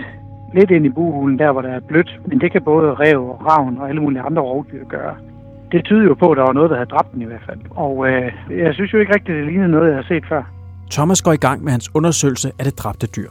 lidt 0.55 0.71
ind 0.71 0.85
i 0.85 0.89
buhulen, 0.89 1.39
der 1.39 1.51
hvor 1.51 1.61
der 1.61 1.69
er 1.69 1.79
blødt. 1.79 2.19
Men 2.27 2.41
det 2.41 2.51
kan 2.51 2.61
både 2.63 2.93
rev 2.93 3.19
og 3.19 3.45
ravn 3.45 3.77
og 3.77 3.89
alle 3.89 4.01
mulige 4.01 4.21
andre 4.21 4.41
rovdyr 4.41 4.85
gøre. 4.85 5.15
Det 5.71 5.85
tyder 5.85 6.03
jo 6.03 6.13
på, 6.13 6.31
at 6.31 6.37
der 6.37 6.43
var 6.43 6.53
noget, 6.53 6.69
der 6.69 6.75
havde 6.75 6.89
dræbt 6.89 7.13
den 7.13 7.21
i 7.21 7.25
hvert 7.25 7.45
fald. 7.45 7.59
Og 7.69 8.07
øh, 8.07 8.31
jeg 8.49 8.73
synes 8.73 8.93
jo 8.93 8.97
ikke 8.97 9.13
rigtigt, 9.13 9.35
det 9.37 9.45
lignede 9.45 9.71
noget, 9.71 9.87
jeg 9.87 9.95
har 9.95 10.05
set 10.07 10.23
før. 10.29 10.43
Thomas 10.91 11.21
går 11.21 11.33
i 11.33 11.37
gang 11.47 11.63
med 11.63 11.71
hans 11.71 11.95
undersøgelse 11.95 12.51
af 12.59 12.65
det 12.65 12.79
dræbte 12.79 13.07
dyr. 13.07 13.29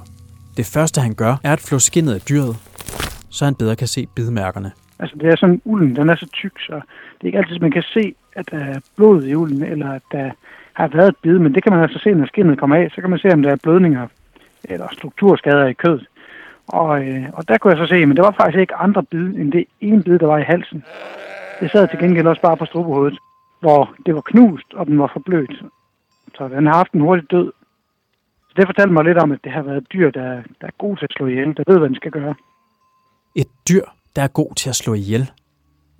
Det 0.57 0.67
første, 0.75 1.01
han 1.01 1.15
gør, 1.15 1.35
er 1.45 1.53
at 1.53 1.61
flå 1.61 1.79
skinnet 1.79 2.15
af 2.15 2.21
dyret, 2.21 2.57
så 3.31 3.45
han 3.45 3.55
bedre 3.55 3.77
kan 3.77 3.87
se 3.87 4.07
bidmærkerne. 4.17 4.73
Altså, 4.99 5.17
det 5.21 5.29
er 5.29 5.37
sådan, 5.37 5.63
ulden, 5.65 5.97
den 5.97 6.11
er 6.11 6.15
så 6.15 6.27
tyk, 6.33 6.61
så 6.61 6.75
det 6.75 7.23
er 7.23 7.27
ikke 7.27 7.39
altid, 7.39 7.59
man 7.59 7.71
kan 7.71 7.83
se, 7.83 8.15
at 8.37 8.51
der 8.51 8.59
er 8.59 8.81
blod 8.97 9.25
i 9.25 9.35
ulden, 9.35 9.63
eller 9.63 9.93
at 9.93 10.03
der 10.13 10.31
har 10.73 10.89
været 10.89 11.09
et 11.09 11.17
bid, 11.23 11.39
men 11.39 11.55
det 11.55 11.63
kan 11.63 11.73
man 11.73 11.83
altså 11.83 11.99
se, 11.99 12.11
når 12.11 12.27
skinnet 12.27 12.59
kommer 12.59 12.77
af, 12.77 12.91
så 12.95 13.01
kan 13.01 13.11
man 13.11 13.19
se, 13.19 13.33
om 13.33 13.43
der 13.43 13.51
er 13.51 13.57
blødninger 13.63 14.07
eller 14.65 14.89
strukturskader 14.93 15.67
i 15.67 15.73
kødet. 15.73 16.07
Og, 16.67 17.05
øh, 17.05 17.25
og 17.33 17.49
der 17.49 17.59
kunne 17.59 17.73
jeg 17.77 17.87
så 17.87 17.91
se, 17.95 18.07
men 18.07 18.17
det 18.17 18.25
var 18.25 18.35
faktisk 18.41 18.59
ikke 18.59 18.75
andre 18.75 19.03
bid, 19.03 19.27
end 19.27 19.53
det 19.53 19.65
ene 19.81 20.03
bid, 20.03 20.19
der 20.19 20.27
var 20.27 20.39
i 20.39 20.43
halsen. 20.43 20.85
Det 21.61 21.71
sad 21.71 21.89
til 21.89 21.99
gengæld 21.99 22.27
også 22.27 22.43
bare 22.43 22.57
på 22.57 22.65
strubehovedet, 22.65 23.19
hvor 23.61 23.95
det 24.07 24.15
var 24.15 24.21
knust, 24.21 24.75
og 24.75 24.87
den 24.87 24.99
var 24.99 25.11
forblødt. 25.13 25.65
Så 26.37 26.49
den 26.49 26.67
har 26.67 26.75
haft 26.75 26.93
en 26.93 27.01
hurtig 27.01 27.31
død. 27.31 27.53
Så 28.49 28.55
det 28.57 28.67
fortalte 28.67 28.93
mig 28.93 29.05
lidt 29.05 29.19
om, 29.19 29.33
at 29.33 29.45
det 29.45 29.53
har 29.53 29.63
været 29.63 29.77
et 29.77 29.93
dyr, 29.93 30.11
der, 30.11 30.43
der 30.61 30.67
er 30.67 30.79
god 30.79 30.97
til 30.97 31.05
at 31.05 31.13
slå 31.13 31.27
ihjel, 31.27 31.57
der 31.57 31.65
ved, 31.67 31.79
hvad 31.79 31.89
den 31.89 31.97
skal 31.97 32.11
gøre. 32.11 32.35
Et 33.37 33.47
dyr, 33.69 33.85
der 34.17 34.23
er 34.23 34.29
god 34.29 34.55
til 34.55 34.69
at 34.69 34.77
slå 34.77 34.95
ihjel. 34.95 35.31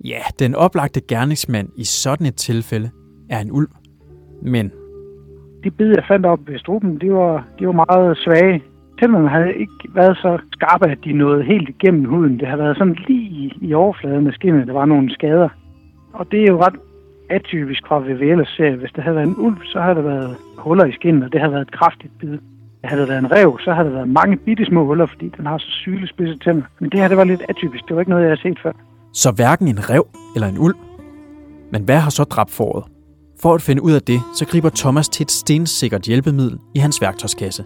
Ja, 0.05 0.21
den 0.39 0.55
oplagte 0.55 1.01
gerningsmand 1.01 1.69
i 1.77 1.83
sådan 1.83 2.27
et 2.27 2.35
tilfælde 2.35 2.89
er 3.29 3.39
en 3.39 3.51
ulv. 3.51 3.69
Men 4.41 4.71
De 5.63 5.71
bid, 5.71 5.87
jeg 5.87 6.03
fandt 6.07 6.25
op 6.25 6.39
ved 6.47 6.59
struben, 6.59 7.01
de 7.01 7.11
var, 7.11 7.47
de 7.59 7.67
var 7.67 7.85
meget 7.87 8.17
svage. 8.17 8.63
Tænderne 8.99 9.29
havde 9.29 9.53
ikke 9.53 9.73
været 9.95 10.17
så 10.17 10.39
skarpe, 10.51 10.87
at 10.87 10.97
de 11.03 11.13
nåede 11.13 11.43
helt 11.43 11.69
igennem 11.69 12.05
huden. 12.05 12.39
Det 12.39 12.47
har 12.47 12.57
været 12.57 12.77
sådan 12.77 12.97
lige 13.07 13.21
i, 13.21 13.57
i 13.61 13.73
overfladen 13.73 14.27
af 14.27 14.33
skinnet, 14.33 14.67
der 14.67 14.73
var 14.73 14.85
nogle 14.85 15.13
skader. 15.13 15.49
Og 16.13 16.31
det 16.31 16.41
er 16.41 16.47
jo 16.47 16.61
ret 16.63 16.75
atypisk 17.29 17.87
fra 17.87 17.99
VVL's 17.99 18.55
serie. 18.55 18.75
Hvis 18.75 18.91
det 18.91 19.03
havde 19.03 19.15
været 19.15 19.27
en 19.27 19.35
ulv, 19.37 19.57
så 19.63 19.81
havde 19.81 19.95
der 19.95 20.01
været 20.01 20.35
huller 20.57 20.85
i 20.85 20.91
skinnet, 20.91 21.23
og 21.23 21.31
det 21.31 21.39
havde 21.39 21.53
været 21.53 21.67
et 21.67 21.71
kraftigt 21.71 22.13
bid. 22.19 22.37
Havde 22.83 23.01
det 23.01 23.09
været 23.09 23.19
en 23.19 23.31
rev, 23.31 23.59
så 23.59 23.73
havde 23.73 23.87
der 23.87 23.93
været 23.93 24.09
mange 24.09 24.37
bitte 24.37 24.65
små 24.65 24.85
huller, 24.85 25.05
fordi 25.05 25.31
den 25.37 25.45
har 25.45 25.57
så 25.57 25.67
sylespidse 25.69 26.37
tænder. 26.37 26.63
Men 26.79 26.89
det 26.89 26.99
her, 26.99 27.07
det 27.07 27.17
var 27.17 27.23
lidt 27.23 27.41
atypisk. 27.49 27.83
Det 27.87 27.95
var 27.95 28.01
ikke 28.01 28.09
noget, 28.09 28.23
jeg 28.23 28.31
har 28.31 28.41
set 28.49 28.59
før. 28.63 28.71
så 29.13 29.31
hverken 29.31 29.67
en 29.67 29.89
rev 29.89 30.07
eller 30.35 30.47
en 30.47 30.57
ulv. 30.59 30.75
Men 31.71 31.83
hvad 31.83 31.97
har 31.99 32.09
så 32.09 32.23
dræbt 32.23 32.51
foråret? 32.51 32.85
For 33.41 33.53
at 33.53 33.61
finde 33.61 33.81
ud 33.83 33.91
af 33.91 34.01
det, 34.01 34.19
så 34.35 34.47
griber 34.47 34.69
Thomas 34.75 35.09
til 35.09 35.23
et 35.23 35.31
stensikkert 35.31 36.01
hjælpemiddel 36.01 36.59
i 36.75 36.79
hans 36.79 37.01
værktøjskasse. 37.01 37.63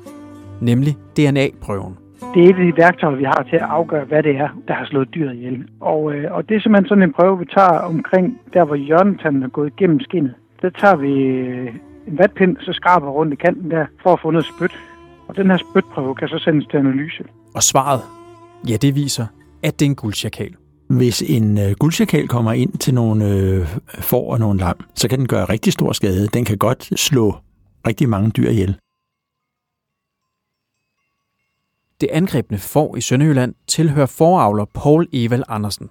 Nemlig 0.62 0.94
DNA-prøven. 1.18 1.98
Det 2.34 2.44
er 2.46 2.50
et 2.50 2.60
af 2.60 2.66
de 2.66 2.78
værktøjer, 2.78 3.16
vi 3.16 3.24
har 3.24 3.46
til 3.50 3.56
at 3.56 3.62
afgøre, 3.62 4.06
hvad 4.06 4.24
det 4.24 4.36
er, 4.36 4.50
der 4.68 4.74
har 4.74 4.86
slået 4.86 5.14
dyret 5.16 5.36
ihjel. 5.36 5.66
Og, 5.80 6.14
øh, 6.14 6.32
og 6.32 6.50
det 6.50 6.56
er 6.56 6.62
simpelthen 6.62 6.88
sådan 6.88 7.04
en 7.04 7.14
prøve, 7.14 7.40
vi 7.40 7.46
tager 7.46 7.78
omkring 7.80 8.40
der, 8.54 8.64
hvor 8.66 8.76
hjørnetanden 8.76 9.44
er 9.44 9.48
gået 9.48 9.74
igennem 9.78 10.00
skinnet. 10.00 10.34
Der 10.62 10.70
tager 10.70 10.96
vi 10.96 11.12
øh, 11.24 11.68
en 12.08 12.18
vatpind, 12.18 12.58
så 12.60 12.74
skraber 12.74 13.10
rundt 13.10 13.34
i 13.34 13.36
kanten 13.36 13.72
der, 13.72 13.86
for 14.04 14.14
at 14.14 14.20
få 14.22 14.32
noget 14.32 14.46
spyt. 14.46 14.76
Og 15.28 15.36
den 15.36 15.50
her 15.52 15.58
spytprøve 15.58 16.16
kan 16.16 16.28
så 16.28 16.40
sendes 16.40 16.68
til 16.68 16.78
analyse. 16.78 17.24
Og 17.56 17.64
svaret, 17.64 18.02
ja 18.70 18.76
det 18.82 18.96
viser, 18.96 19.26
at 19.64 19.80
det 19.80 19.86
er 19.86 19.90
en 19.90 19.96
guldsjakal. 19.96 20.56
Hvis 20.90 21.22
en 21.22 21.58
øh, 21.58 21.72
guldsjakal 21.80 22.28
kommer 22.28 22.52
ind 22.52 22.72
til 22.72 22.94
nogle 22.94 23.26
øh, 23.26 23.68
får 24.10 24.32
og 24.34 24.40
nogle 24.40 24.60
lam, 24.60 24.80
så 24.96 25.10
kan 25.10 25.20
den 25.20 25.28
gøre 25.28 25.46
rigtig 25.46 25.74
stor 25.74 25.92
skade. 25.92 26.28
Den 26.28 26.46
kan 26.46 26.58
godt 26.58 27.00
slå 27.00 27.34
rigtig 27.88 28.10
mange 28.10 28.30
dyr 28.30 28.50
ihjel. 28.50 28.78
Det 32.02 32.10
angrebne 32.12 32.58
får 32.58 32.96
i 32.96 33.02
Sønderjylland 33.02 33.54
tilhører 33.68 34.12
foravler 34.20 34.66
Paul 34.66 35.08
Evald 35.14 35.44
Andersen. 35.50 35.90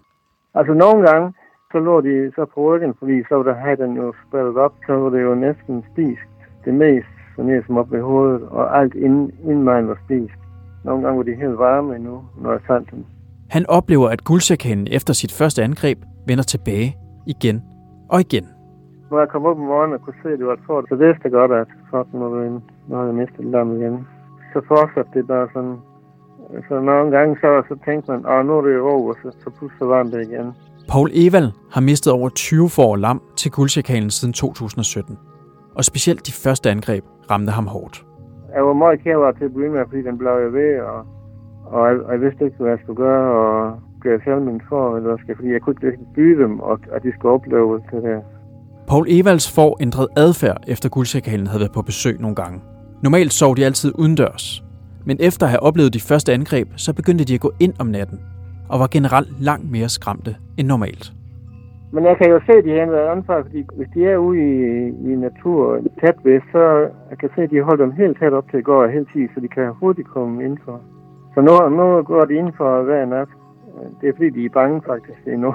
Altså 0.54 0.74
nogle 0.74 1.08
gange, 1.08 1.32
så 1.72 1.78
lå 1.78 2.00
de 2.00 2.32
så 2.34 2.44
på 2.54 2.58
ryggen, 2.68 2.94
fordi 2.98 3.16
så 3.28 3.34
var 3.34 3.42
der 3.42 3.54
havde 3.54 3.76
den 3.76 3.96
jo 3.96 4.14
spillet 4.28 4.56
op, 4.56 4.74
så 4.86 4.92
var 4.92 5.10
det 5.10 5.22
jo 5.22 5.34
næsten 5.34 5.84
spist. 5.92 6.30
Det 6.64 6.74
mest 6.74 7.13
ned 7.42 7.62
som 7.66 7.76
op 7.76 7.92
ved 7.92 8.00
hovedet, 8.00 8.42
og 8.42 8.78
alt 8.80 8.94
inden, 8.94 9.30
inden 9.44 9.62
mig 9.62 9.88
var 9.88 9.98
spist. 10.04 10.34
Nogle 10.84 11.02
gange 11.02 11.16
var 11.16 11.24
de 11.24 11.34
helt 11.34 11.58
varme 11.58 11.96
endnu, 11.96 12.22
når 12.42 12.50
jeg 12.50 12.60
fandt 12.66 12.90
dem. 12.90 13.04
Han 13.50 13.66
oplever, 13.68 14.08
at 14.08 14.24
guldsjakanen 14.24 14.86
efter 14.90 15.12
sit 15.12 15.32
første 15.32 15.62
angreb 15.62 15.98
vender 16.26 16.44
tilbage 16.44 16.96
igen 17.26 17.62
og 18.08 18.20
igen. 18.20 18.46
Når 19.10 19.18
jeg 19.18 19.28
kom 19.28 19.44
op 19.44 19.58
om 19.58 19.64
morgenen 19.64 19.94
og 19.94 20.00
kunne 20.00 20.14
se, 20.22 20.28
at 20.28 20.38
det 20.38 20.46
var 20.46 20.52
et 20.52 20.66
fort, 20.66 20.84
så 20.88 20.94
vidste 20.94 21.20
jeg 21.24 21.32
godt, 21.32 21.52
at 21.52 21.66
fuck, 21.90 22.06
nu 22.12 22.18
var. 22.18 22.60
Nu 22.88 22.94
havde 22.96 23.06
jeg 23.06 23.14
mistet 23.14 23.44
lam 23.44 23.76
igen. 23.76 24.06
Så 24.52 24.60
fortsatte 24.68 25.10
det 25.14 25.26
bare 25.26 25.48
sådan. 25.54 25.76
Så 26.68 26.80
nogle 26.80 27.10
gange 27.10 27.36
så, 27.40 27.62
så 27.68 27.74
tænkte 27.84 28.10
man, 28.10 28.26
åh, 28.26 28.46
nu 28.46 28.58
er 28.58 28.62
det 28.62 28.80
over, 28.80 29.14
så, 29.22 29.36
så 29.42 29.50
pludselig 29.58 29.88
var 29.88 30.02
det 30.02 30.28
igen. 30.28 30.52
Paul 30.88 31.10
Evald 31.12 31.50
har 31.70 31.80
mistet 31.80 32.12
over 32.12 32.28
20 32.28 32.68
får 32.70 32.96
lam 32.96 33.22
til 33.36 33.50
guldsjakalen 33.50 34.10
siden 34.10 34.32
2017. 34.32 35.18
Og 35.74 35.84
specielt 35.84 36.26
de 36.26 36.32
første 36.32 36.70
angreb 36.70 37.04
ramte 37.30 37.52
ham 37.52 37.66
hårdt. 37.66 38.04
Jeg 38.54 38.66
var 38.66 38.72
meget 38.72 39.02
kære 39.04 39.32
til 39.38 39.44
at 39.44 39.52
begynde 39.52 39.74
med, 39.76 39.84
fordi 39.88 40.02
den 40.02 40.18
blev 40.18 40.30
jo 40.30 40.50
ved, 40.58 40.80
og, 40.80 41.00
og 41.66 41.88
jeg, 41.88 41.96
jeg, 42.12 42.20
vidste 42.20 42.44
ikke, 42.44 42.56
hvad 42.56 42.70
jeg 42.70 42.78
skulle 42.82 42.96
gøre, 42.96 43.26
og 43.40 43.78
blev 44.00 44.12
jeg 44.12 44.20
selv 44.24 44.40
min 44.40 44.60
for, 44.68 44.96
eller 44.96 45.16
skal, 45.16 45.28
jeg, 45.28 45.36
fordi 45.36 45.50
jeg 45.52 45.60
kunne 45.60 45.74
ikke 45.82 45.98
byde 46.14 46.42
dem, 46.42 46.60
og 46.60 46.78
at 46.92 47.02
de 47.02 47.12
skulle 47.14 47.34
opleve 47.34 47.80
det 47.90 48.02
der. 48.02 48.20
Paul 48.88 49.06
Evalds 49.08 49.54
får 49.54 49.76
ændret 49.80 50.08
adfærd, 50.16 50.64
efter 50.68 50.88
guldsjakalen 50.88 51.46
havde 51.46 51.60
været 51.60 51.72
på 51.72 51.82
besøg 51.82 52.20
nogle 52.20 52.36
gange. 52.36 52.60
Normalt 53.02 53.32
sov 53.32 53.56
de 53.56 53.64
altid 53.64 53.92
udendørs. 53.98 54.64
Men 55.06 55.16
efter 55.20 55.46
at 55.46 55.50
have 55.50 55.62
oplevet 55.62 55.94
de 55.94 56.00
første 56.00 56.32
angreb, 56.32 56.68
så 56.76 56.94
begyndte 56.94 57.24
de 57.24 57.34
at 57.34 57.40
gå 57.40 57.52
ind 57.60 57.74
om 57.78 57.86
natten, 57.86 58.20
og 58.68 58.80
var 58.80 58.86
generelt 58.86 59.40
langt 59.40 59.70
mere 59.70 59.88
skræmte 59.88 60.36
end 60.56 60.68
normalt. 60.68 61.13
Men 61.94 62.04
jeg 62.04 62.16
kan 62.18 62.30
jo 62.30 62.40
se, 62.46 62.52
at 62.52 62.64
de 62.64 62.70
har 62.70 62.82
ændret 62.82 63.12
ansvar, 63.16 63.42
fordi 63.42 63.60
hvis 63.76 63.88
de 63.94 64.00
er 64.12 64.16
ude 64.16 64.38
i, 64.38 64.52
i 65.10 65.12
naturen 65.26 65.88
tæt 66.00 66.18
ved, 66.24 66.40
så 66.52 66.62
jeg 67.10 67.18
kan 67.20 67.30
se, 67.34 67.42
at 67.42 67.50
de 67.50 67.60
holder 67.68 67.84
dem 67.84 67.92
helt 67.92 68.18
tæt 68.18 68.32
op 68.32 68.50
til 68.50 68.56
at 68.56 68.64
gå 68.64 68.86
helt 68.86 69.08
tiden, 69.12 69.30
så 69.34 69.40
de 69.40 69.48
kan 69.48 69.72
hurtigt 69.80 70.08
komme 70.08 70.44
indenfor. 70.44 70.80
Så 71.34 71.40
nu, 71.40 71.52
nu 71.78 72.02
går 72.02 72.24
de 72.24 72.34
indenfor 72.34 72.82
hver 72.82 73.04
nat. 73.06 73.28
Det 74.00 74.08
er 74.08 74.12
fordi, 74.16 74.30
de 74.30 74.44
er 74.44 74.56
bange 74.60 74.82
faktisk 74.86 75.20
endnu. 75.26 75.54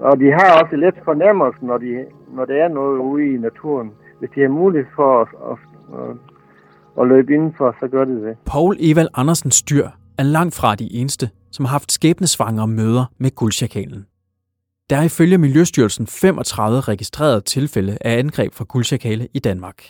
Og 0.00 0.20
de 0.20 0.28
har 0.38 0.62
også 0.62 0.76
lidt 0.76 0.98
fornemmelse, 1.04 1.64
når, 1.64 1.78
de, 1.78 2.04
når 2.36 2.44
der 2.44 2.64
er 2.64 2.68
noget 2.68 2.98
ude 2.98 3.34
i 3.34 3.36
naturen. 3.38 3.90
Hvis 4.18 4.30
de 4.34 4.40
har 4.40 4.48
mulighed 4.48 4.90
for 4.96 5.20
at, 5.20 5.28
at, 5.50 5.58
at, 5.98 6.16
at 7.00 7.08
løbe 7.08 7.34
indenfor, 7.34 7.76
så 7.80 7.88
gør 7.88 8.04
de 8.04 8.22
det. 8.26 8.36
Paul 8.46 8.76
Evald 8.80 9.08
Andersens 9.14 9.62
dyr 9.62 9.86
er 10.18 10.22
langt 10.22 10.54
fra 10.60 10.74
de 10.74 10.88
eneste, 10.92 11.30
som 11.50 11.64
har 11.64 11.72
haft 11.72 11.92
skæbnesvangre 11.92 12.66
møder 12.66 13.04
med 13.18 13.30
guldsjakalen. 13.34 14.06
Der 14.90 14.96
er 14.96 15.02
ifølge 15.02 15.38
Miljøstyrelsen 15.38 16.06
35 16.06 16.80
registrerede 16.80 17.40
tilfælde 17.40 17.98
af 18.00 18.18
angreb 18.18 18.54
fra 18.54 18.64
guldsjakale 18.68 19.28
i 19.34 19.38
Danmark. 19.38 19.84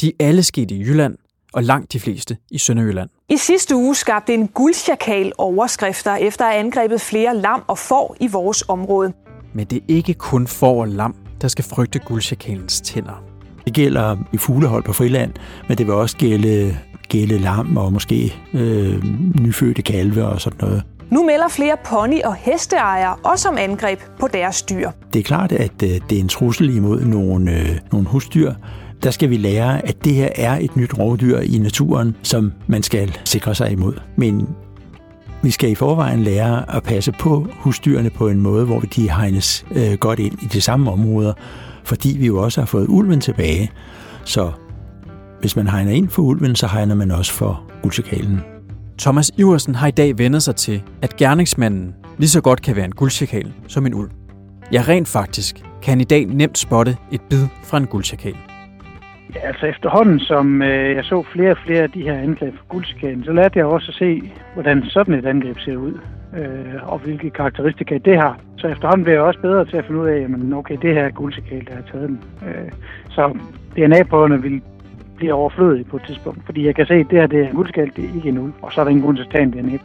De 0.00 0.08
er 0.08 0.26
alle 0.26 0.42
sket 0.42 0.70
i 0.70 0.80
Jylland, 0.80 1.16
og 1.52 1.64
langt 1.64 1.92
de 1.92 2.00
fleste 2.00 2.36
i 2.50 2.58
Sønderjylland. 2.58 3.10
I 3.28 3.36
sidste 3.36 3.76
uge 3.76 3.94
skabte 3.94 4.34
en 4.34 4.48
guldsjakal 4.48 5.32
overskrifter 5.38 6.16
efter 6.16 6.44
at 6.44 6.52
have 6.52 6.64
angrebet 6.64 7.00
flere 7.00 7.36
lam 7.36 7.62
og 7.66 7.78
får 7.78 8.16
i 8.20 8.26
vores 8.26 8.64
område. 8.68 9.12
Men 9.54 9.66
det 9.66 9.76
er 9.76 9.84
ikke 9.88 10.14
kun 10.14 10.46
får 10.46 10.80
og 10.80 10.88
lam, 10.88 11.14
der 11.40 11.48
skal 11.48 11.64
frygte 11.64 11.98
guldsjakalens 11.98 12.80
tænder. 12.80 13.24
Det 13.64 13.74
gælder 13.74 14.16
i 14.32 14.36
fuglehold 14.36 14.84
på 14.84 14.92
friland, 14.92 15.32
men 15.68 15.78
det 15.78 15.86
vil 15.86 15.94
også 15.94 16.16
gælde, 16.16 16.78
gælde 17.08 17.38
lam 17.38 17.76
og 17.76 17.92
måske 17.92 18.34
øh, 18.54 19.04
nyfødte 19.40 19.82
kalve 19.82 20.26
og 20.26 20.40
sådan 20.40 20.58
noget. 20.60 20.82
Nu 21.10 21.22
melder 21.22 21.48
flere 21.48 21.76
pony- 21.84 22.24
og 22.24 22.34
hesteejere 22.34 23.16
også 23.24 23.48
om 23.48 23.56
angreb 23.58 24.00
på 24.20 24.28
deres 24.32 24.62
dyr. 24.62 24.90
Det 25.12 25.18
er 25.18 25.22
klart, 25.22 25.52
at 25.52 25.82
øh, 25.82 25.88
det 25.88 26.16
er 26.16 26.20
en 26.20 26.28
trussel 26.28 26.76
imod 26.76 27.04
nogle, 27.04 27.52
øh, 27.52 27.78
nogle 27.92 28.06
husdyr, 28.06 28.54
der 29.02 29.10
skal 29.10 29.30
vi 29.30 29.36
lære, 29.36 29.86
at 29.86 30.04
det 30.04 30.14
her 30.14 30.28
er 30.36 30.58
et 30.58 30.76
nyt 30.76 30.98
rovdyr 30.98 31.38
i 31.38 31.58
naturen, 31.58 32.16
som 32.22 32.52
man 32.66 32.82
skal 32.82 33.18
sikre 33.24 33.54
sig 33.54 33.72
imod. 33.72 33.94
Men 34.16 34.48
vi 35.42 35.50
skal 35.50 35.70
i 35.70 35.74
forvejen 35.74 36.22
lære 36.22 36.76
at 36.76 36.82
passe 36.82 37.12
på 37.12 37.46
husdyrene 37.52 38.10
på 38.10 38.28
en 38.28 38.40
måde, 38.40 38.66
hvor 38.66 38.80
de 38.80 39.10
hegnes 39.10 39.66
øh, 39.70 39.92
godt 39.92 40.18
ind 40.18 40.42
i 40.42 40.46
de 40.46 40.60
samme 40.60 40.90
områder, 40.90 41.32
fordi 41.84 42.16
vi 42.18 42.26
jo 42.26 42.42
også 42.42 42.60
har 42.60 42.66
fået 42.66 42.86
ulven 42.88 43.20
tilbage. 43.20 43.70
Så 44.24 44.50
hvis 45.40 45.56
man 45.56 45.68
hegner 45.68 45.92
ind 45.92 46.08
for 46.08 46.22
ulven, 46.22 46.56
så 46.56 46.66
hegner 46.66 46.94
man 46.94 47.10
også 47.10 47.32
for 47.32 47.62
guldchakalen. 47.82 48.40
Thomas 49.00 49.30
Iversen 49.38 49.74
har 49.74 49.88
i 49.88 49.90
dag 49.90 50.18
vendt 50.18 50.42
sig 50.42 50.56
til, 50.56 50.82
at 51.02 51.16
gerningsmanden 51.16 51.94
lige 52.18 52.28
så 52.28 52.40
godt 52.40 52.62
kan 52.62 52.76
være 52.76 52.84
en 52.84 52.92
guldchakal 52.92 53.52
som 53.68 53.86
en 53.86 53.94
ulv. 53.94 54.10
Ja, 54.72 54.82
rent 54.88 55.08
faktisk 55.08 55.54
kan 55.56 55.90
han 55.92 56.00
i 56.00 56.04
dag 56.04 56.24
nemt 56.24 56.58
spotte 56.58 56.96
et 57.12 57.20
bid 57.30 57.44
fra 57.64 57.76
en 57.78 57.86
guldchakal. 57.86 58.36
Ja, 59.34 59.40
altså 59.40 59.66
efterhånden, 59.66 60.18
som 60.20 60.62
øh, 60.62 60.96
jeg 60.96 61.04
så 61.04 61.24
flere 61.32 61.50
og 61.50 61.56
flere 61.66 61.82
af 61.82 61.90
de 61.90 62.02
her 62.02 62.18
angreb 62.18 62.54
fra 62.54 62.64
guldchakalen, 62.68 63.24
så 63.24 63.32
lærte 63.32 63.58
jeg 63.58 63.66
også 63.66 63.88
at 63.88 63.94
se, 63.94 64.32
hvordan 64.54 64.82
sådan 64.84 65.14
et 65.14 65.26
angreb 65.26 65.58
ser 65.58 65.76
ud, 65.76 65.94
øh, 66.38 66.92
og 66.92 66.98
hvilke 66.98 67.30
karakteristika 67.30 67.98
det 68.04 68.16
har. 68.16 68.38
Så 68.58 68.66
efterhånden 68.66 69.04
bliver 69.04 69.16
jeg 69.16 69.24
også 69.24 69.40
bedre 69.40 69.64
til 69.64 69.76
at 69.76 69.84
finde 69.84 70.00
ud 70.00 70.06
af, 70.06 70.18
at 70.20 70.54
okay, 70.54 70.76
det 70.82 70.94
her 70.94 71.04
er 71.04 71.10
guldchakal, 71.10 71.66
der 71.66 71.74
har 71.74 71.84
taget 71.92 72.08
den. 72.08 72.20
Øh, 72.48 72.70
så 73.10 73.38
DNA-prøverne 73.76 74.42
vil 74.42 74.62
blive 75.20 75.34
overflødige 75.34 75.84
på 75.84 75.96
et 75.96 76.02
tidspunkt, 76.06 76.40
fordi 76.46 76.66
jeg 76.66 76.74
kan 76.74 76.86
se, 76.86 76.94
at 76.94 77.06
det 77.10 77.18
her 77.18 77.26
det 77.26 77.40
er 77.40 77.48
en 77.48 77.54
guldchakal, 77.54 77.90
det 77.96 78.04
er 78.04 78.14
ikke 78.16 78.28
en 78.28 78.38
ulv, 78.38 78.52
og 78.62 78.72
så 78.72 78.80
er 78.80 78.84
der 78.84 78.90
ingen 78.90 79.04
grund 79.04 79.16
til 79.16 79.24
at 79.24 79.30
tage 79.30 79.42
en 79.42 79.52
dna 79.52 79.78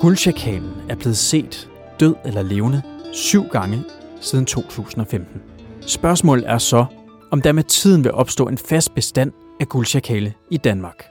Guldchakalen 0.00 0.72
er 0.88 0.96
blevet 0.96 1.16
set, 1.16 1.68
død 2.00 2.14
eller 2.24 2.42
levende, 2.42 2.82
syv 3.12 3.44
gange 3.48 3.78
siden 4.20 4.46
2015. 4.46 5.42
Spørgsmålet 5.80 6.44
er 6.48 6.58
så, 6.58 6.84
om 7.30 7.42
der 7.42 7.52
med 7.52 7.62
tiden 7.62 8.04
vil 8.04 8.12
opstå 8.12 8.48
en 8.48 8.58
fast 8.58 8.94
bestand 8.94 9.32
af 9.60 9.68
guldchakale 9.68 10.32
i 10.50 10.56
Danmark. 10.56 11.04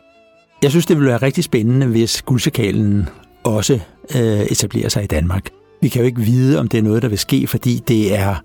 Jeg 0.63 0.71
synes, 0.71 0.85
det 0.85 0.97
vil 0.97 1.05
være 1.05 1.17
rigtig 1.17 1.43
spændende, 1.43 1.87
hvis 1.87 2.21
guldchakalen 2.21 3.09
også 3.43 3.73
øh, 4.15 4.41
etablerer 4.51 4.89
sig 4.89 5.03
i 5.03 5.07
Danmark. 5.07 5.49
Vi 5.81 5.87
kan 5.89 6.01
jo 6.01 6.05
ikke 6.05 6.21
vide, 6.21 6.59
om 6.59 6.67
det 6.67 6.77
er 6.77 6.83
noget, 6.83 7.01
der 7.01 7.09
vil 7.09 7.17
ske, 7.17 7.47
fordi 7.47 7.83
det 7.87 8.19
er, 8.19 8.35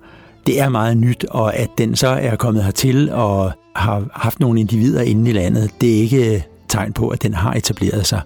det 0.46 0.60
er 0.60 0.68
meget 0.68 0.96
nyt, 0.96 1.24
og 1.24 1.56
at 1.56 1.70
den 1.78 1.96
så 1.96 2.08
er 2.08 2.36
kommet 2.36 2.64
hertil 2.64 3.10
og 3.12 3.52
har 3.76 4.04
haft 4.12 4.40
nogle 4.40 4.60
individer 4.60 5.02
inde 5.02 5.30
i 5.30 5.32
landet, 5.32 5.70
det 5.80 5.96
er 5.96 6.00
ikke 6.00 6.34
øh, 6.34 6.42
tegn 6.68 6.92
på, 6.92 7.08
at 7.08 7.22
den 7.22 7.34
har 7.34 7.52
etableret 7.52 8.06
sig. 8.06 8.20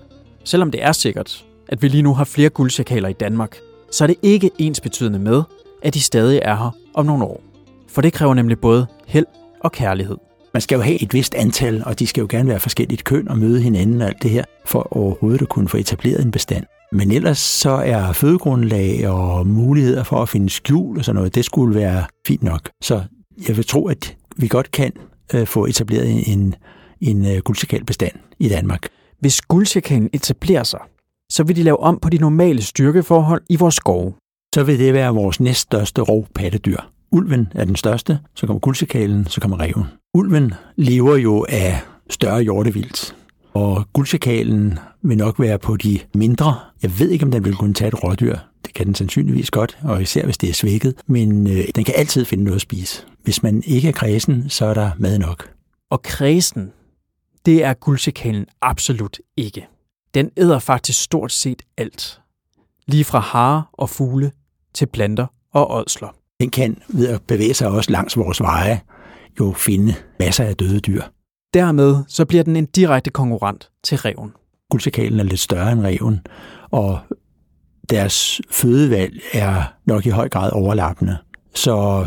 Selvom 0.44 0.70
det 0.70 0.84
er 0.84 0.92
sikkert, 0.92 1.44
at 1.68 1.82
vi 1.82 1.88
lige 1.88 2.02
nu 2.02 2.14
har 2.14 2.24
flere 2.24 2.48
guldsjakaler 2.48 3.08
i 3.08 3.12
Danmark, 3.12 3.56
så 3.92 4.04
er 4.04 4.06
det 4.06 4.16
ikke 4.22 4.50
ensbetydende 4.58 5.18
med, 5.18 5.42
at 5.82 5.94
de 5.94 6.00
stadig 6.00 6.40
er 6.42 6.56
her 6.56 6.76
om 6.94 7.06
nogle 7.06 7.24
år. 7.24 7.40
For 7.88 8.02
det 8.02 8.12
kræver 8.12 8.34
nemlig 8.34 8.58
både 8.58 8.86
held 9.06 9.26
og 9.60 9.72
kærlighed. 9.72 10.16
Man 10.54 10.60
skal 10.60 10.76
jo 10.76 10.82
have 10.82 11.02
et 11.02 11.14
vist 11.14 11.34
antal, 11.34 11.82
og 11.86 11.98
de 11.98 12.06
skal 12.06 12.20
jo 12.20 12.26
gerne 12.30 12.48
være 12.48 12.60
forskelligt 12.60 13.04
køn 13.04 13.28
og 13.28 13.38
møde 13.38 13.62
hinanden 13.62 14.02
og 14.02 14.08
alt 14.08 14.22
det 14.22 14.30
her, 14.30 14.44
for 14.66 14.96
overhovedet 14.96 15.42
at 15.42 15.48
kunne 15.48 15.68
få 15.68 15.76
etableret 15.76 16.24
en 16.24 16.30
bestand. 16.30 16.64
Men 16.92 17.10
ellers 17.10 17.38
så 17.38 17.70
er 17.70 18.12
fødegrundlag 18.12 19.08
og 19.08 19.46
muligheder 19.46 20.02
for 20.02 20.22
at 20.22 20.28
finde 20.28 20.50
skjul 20.50 20.98
og 20.98 21.04
sådan 21.04 21.16
noget, 21.16 21.34
det 21.34 21.44
skulle 21.44 21.74
være 21.74 22.04
fint 22.26 22.42
nok. 22.42 22.70
Så 22.82 23.02
jeg 23.48 23.56
vil 23.56 23.66
tro, 23.66 23.88
at 23.88 24.16
vi 24.36 24.48
godt 24.48 24.70
kan 24.70 24.92
øh, 25.34 25.46
få 25.46 25.66
etableret 25.66 26.28
en, 26.32 26.54
en 27.00 27.26
øh, 27.26 27.38
guldsikal-bestand 27.38 28.12
i 28.38 28.48
Danmark. 28.48 28.88
Hvis 29.20 29.40
guldsikalen 29.40 30.10
etablerer 30.12 30.64
sig, 30.64 30.80
så 31.30 31.42
vil 31.42 31.56
de 31.56 31.62
lave 31.62 31.80
om 31.80 31.98
på 32.02 32.10
de 32.10 32.18
normale 32.18 32.62
styrkeforhold 32.62 33.42
i 33.48 33.56
vores 33.56 33.74
skove. 33.74 34.12
Så 34.54 34.62
vil 34.62 34.78
det 34.78 34.94
være 34.94 35.14
vores 35.14 35.40
næststørste 35.40 36.02
rovpattedyr. 36.02 36.80
Ulven 37.12 37.52
er 37.54 37.64
den 37.64 37.76
største, 37.76 38.18
så 38.34 38.46
kommer 38.46 38.60
guldsjakalen, 38.60 39.26
så 39.26 39.40
kommer 39.40 39.60
reven. 39.60 39.84
Ulven 40.14 40.54
lever 40.76 41.16
jo 41.16 41.46
af 41.48 41.80
større 42.10 42.42
hjortevildt, 42.42 43.16
og 43.54 43.84
guldsjakalen 43.92 44.78
vil 45.02 45.16
nok 45.16 45.40
være 45.40 45.58
på 45.58 45.76
de 45.76 46.00
mindre. 46.14 46.58
Jeg 46.82 46.98
ved 46.98 47.10
ikke, 47.10 47.24
om 47.24 47.30
den 47.30 47.44
vil 47.44 47.54
kunne 47.54 47.74
tage 47.74 47.88
et 47.88 48.04
rådyr. 48.04 48.36
Det 48.64 48.74
kan 48.74 48.86
den 48.86 48.94
sandsynligvis 48.94 49.50
godt, 49.50 49.78
og 49.82 50.02
især 50.02 50.24
hvis 50.24 50.38
det 50.38 50.48
er 50.50 50.54
svækket. 50.54 50.94
Men 51.06 51.46
øh, 51.46 51.64
den 51.74 51.84
kan 51.84 51.94
altid 51.96 52.24
finde 52.24 52.44
noget 52.44 52.56
at 52.56 52.62
spise. 52.62 53.02
Hvis 53.22 53.42
man 53.42 53.62
ikke 53.66 53.88
er 53.88 53.92
kredsen, 53.92 54.48
så 54.48 54.64
er 54.64 54.74
der 54.74 54.90
mad 54.98 55.18
nok. 55.18 55.50
Og 55.90 56.02
kredsen, 56.02 56.72
det 57.46 57.64
er 57.64 57.74
guldsjakalen 57.74 58.46
absolut 58.60 59.18
ikke. 59.36 59.66
Den 60.14 60.30
æder 60.36 60.58
faktisk 60.58 61.02
stort 61.02 61.32
set 61.32 61.62
alt. 61.76 62.20
Lige 62.86 63.04
fra 63.04 63.18
hare 63.18 63.62
og 63.72 63.90
fugle 63.90 64.32
til 64.74 64.86
planter 64.86 65.26
og 65.52 65.74
ådsler. 65.76 66.19
Den 66.40 66.50
kan 66.50 66.76
ved 66.88 67.08
at 67.08 67.22
bevæge 67.22 67.54
sig 67.54 67.68
også 67.68 67.90
langs 67.90 68.16
vores 68.16 68.40
veje 68.40 68.80
jo 69.40 69.52
finde 69.56 69.94
masser 70.20 70.44
af 70.44 70.56
døde 70.56 70.80
dyr. 70.80 71.02
Dermed 71.54 71.96
så 72.08 72.24
bliver 72.24 72.42
den 72.42 72.56
en 72.56 72.66
direkte 72.66 73.10
konkurrent 73.10 73.70
til 73.84 73.98
reven. 73.98 74.32
Guldsikalen 74.70 75.20
er 75.20 75.24
lidt 75.24 75.40
større 75.40 75.72
end 75.72 75.80
reven, 75.80 76.20
og 76.70 76.98
deres 77.90 78.40
fødevalg 78.50 79.20
er 79.32 79.62
nok 79.84 80.06
i 80.06 80.10
høj 80.10 80.28
grad 80.28 80.50
overlappende. 80.52 81.16
Så 81.54 82.06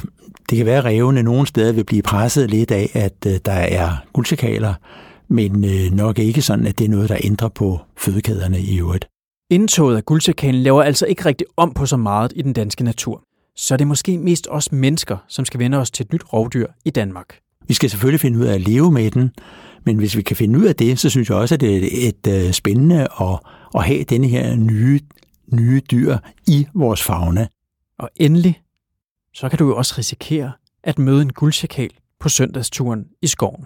det 0.49 0.57
kan 0.57 0.65
være, 0.65 0.77
at 0.77 0.85
revene 0.85 1.23
nogle 1.23 1.47
steder 1.47 1.71
vil 1.71 1.83
blive 1.83 2.01
presset 2.01 2.49
lidt 2.49 2.71
af, 2.71 2.89
at 2.93 3.25
øh, 3.27 3.39
der 3.45 3.51
er 3.51 3.89
guldsikaler, 4.13 4.73
men 5.27 5.65
øh, 5.65 5.91
nok 5.91 6.19
ikke 6.19 6.41
sådan, 6.41 6.67
at 6.67 6.79
det 6.79 6.85
er 6.85 6.89
noget, 6.89 7.09
der 7.09 7.17
ændrer 7.23 7.49
på 7.49 7.79
fødekæderne 7.97 8.59
i 8.59 8.79
øvrigt. 8.79 9.07
Indtoget 9.49 9.97
af 9.97 10.05
guldsikalen 10.05 10.61
laver 10.61 10.83
altså 10.83 11.05
ikke 11.05 11.25
rigtig 11.25 11.47
om 11.57 11.73
på 11.73 11.85
så 11.85 11.97
meget 11.97 12.33
i 12.35 12.41
den 12.41 12.53
danske 12.53 12.83
natur. 12.83 13.23
Så 13.55 13.75
er 13.75 13.77
det 13.77 13.87
måske 13.87 14.17
mest 14.17 14.47
os 14.49 14.71
mennesker, 14.71 15.17
som 15.27 15.45
skal 15.45 15.59
vende 15.59 15.77
os 15.77 15.91
til 15.91 16.03
et 16.03 16.13
nyt 16.13 16.33
rovdyr 16.33 16.67
i 16.85 16.89
Danmark. 16.89 17.39
Vi 17.67 17.73
skal 17.73 17.89
selvfølgelig 17.89 18.19
finde 18.19 18.39
ud 18.39 18.45
af 18.45 18.53
at 18.53 18.61
leve 18.61 18.91
med 18.91 19.11
den, 19.11 19.31
men 19.85 19.97
hvis 19.97 20.17
vi 20.17 20.21
kan 20.21 20.35
finde 20.35 20.59
ud 20.59 20.65
af 20.65 20.75
det, 20.75 20.99
så 20.99 21.09
synes 21.09 21.29
jeg 21.29 21.37
også, 21.37 21.55
at 21.55 21.61
det 21.61 22.05
er 22.05 22.09
et, 22.09 22.47
et 22.47 22.55
spændende 22.55 23.01
at, 23.01 23.39
at 23.75 23.83
have 23.83 24.03
denne 24.03 24.27
her 24.27 24.55
nye, 24.55 24.99
nye 25.53 25.81
dyr 25.91 26.17
i 26.47 26.67
vores 26.73 27.03
fauna. 27.03 27.47
Og 27.99 28.09
endelig, 28.15 28.61
så 29.33 29.49
kan 29.49 29.59
du 29.59 29.67
jo 29.67 29.77
også 29.77 29.95
risikere 29.97 30.51
at 30.83 30.99
møde 30.99 31.21
en 31.21 31.33
guldchakal 31.33 31.89
på 32.19 32.29
søndagsturen 32.29 33.05
i 33.21 33.27
skoven. 33.27 33.65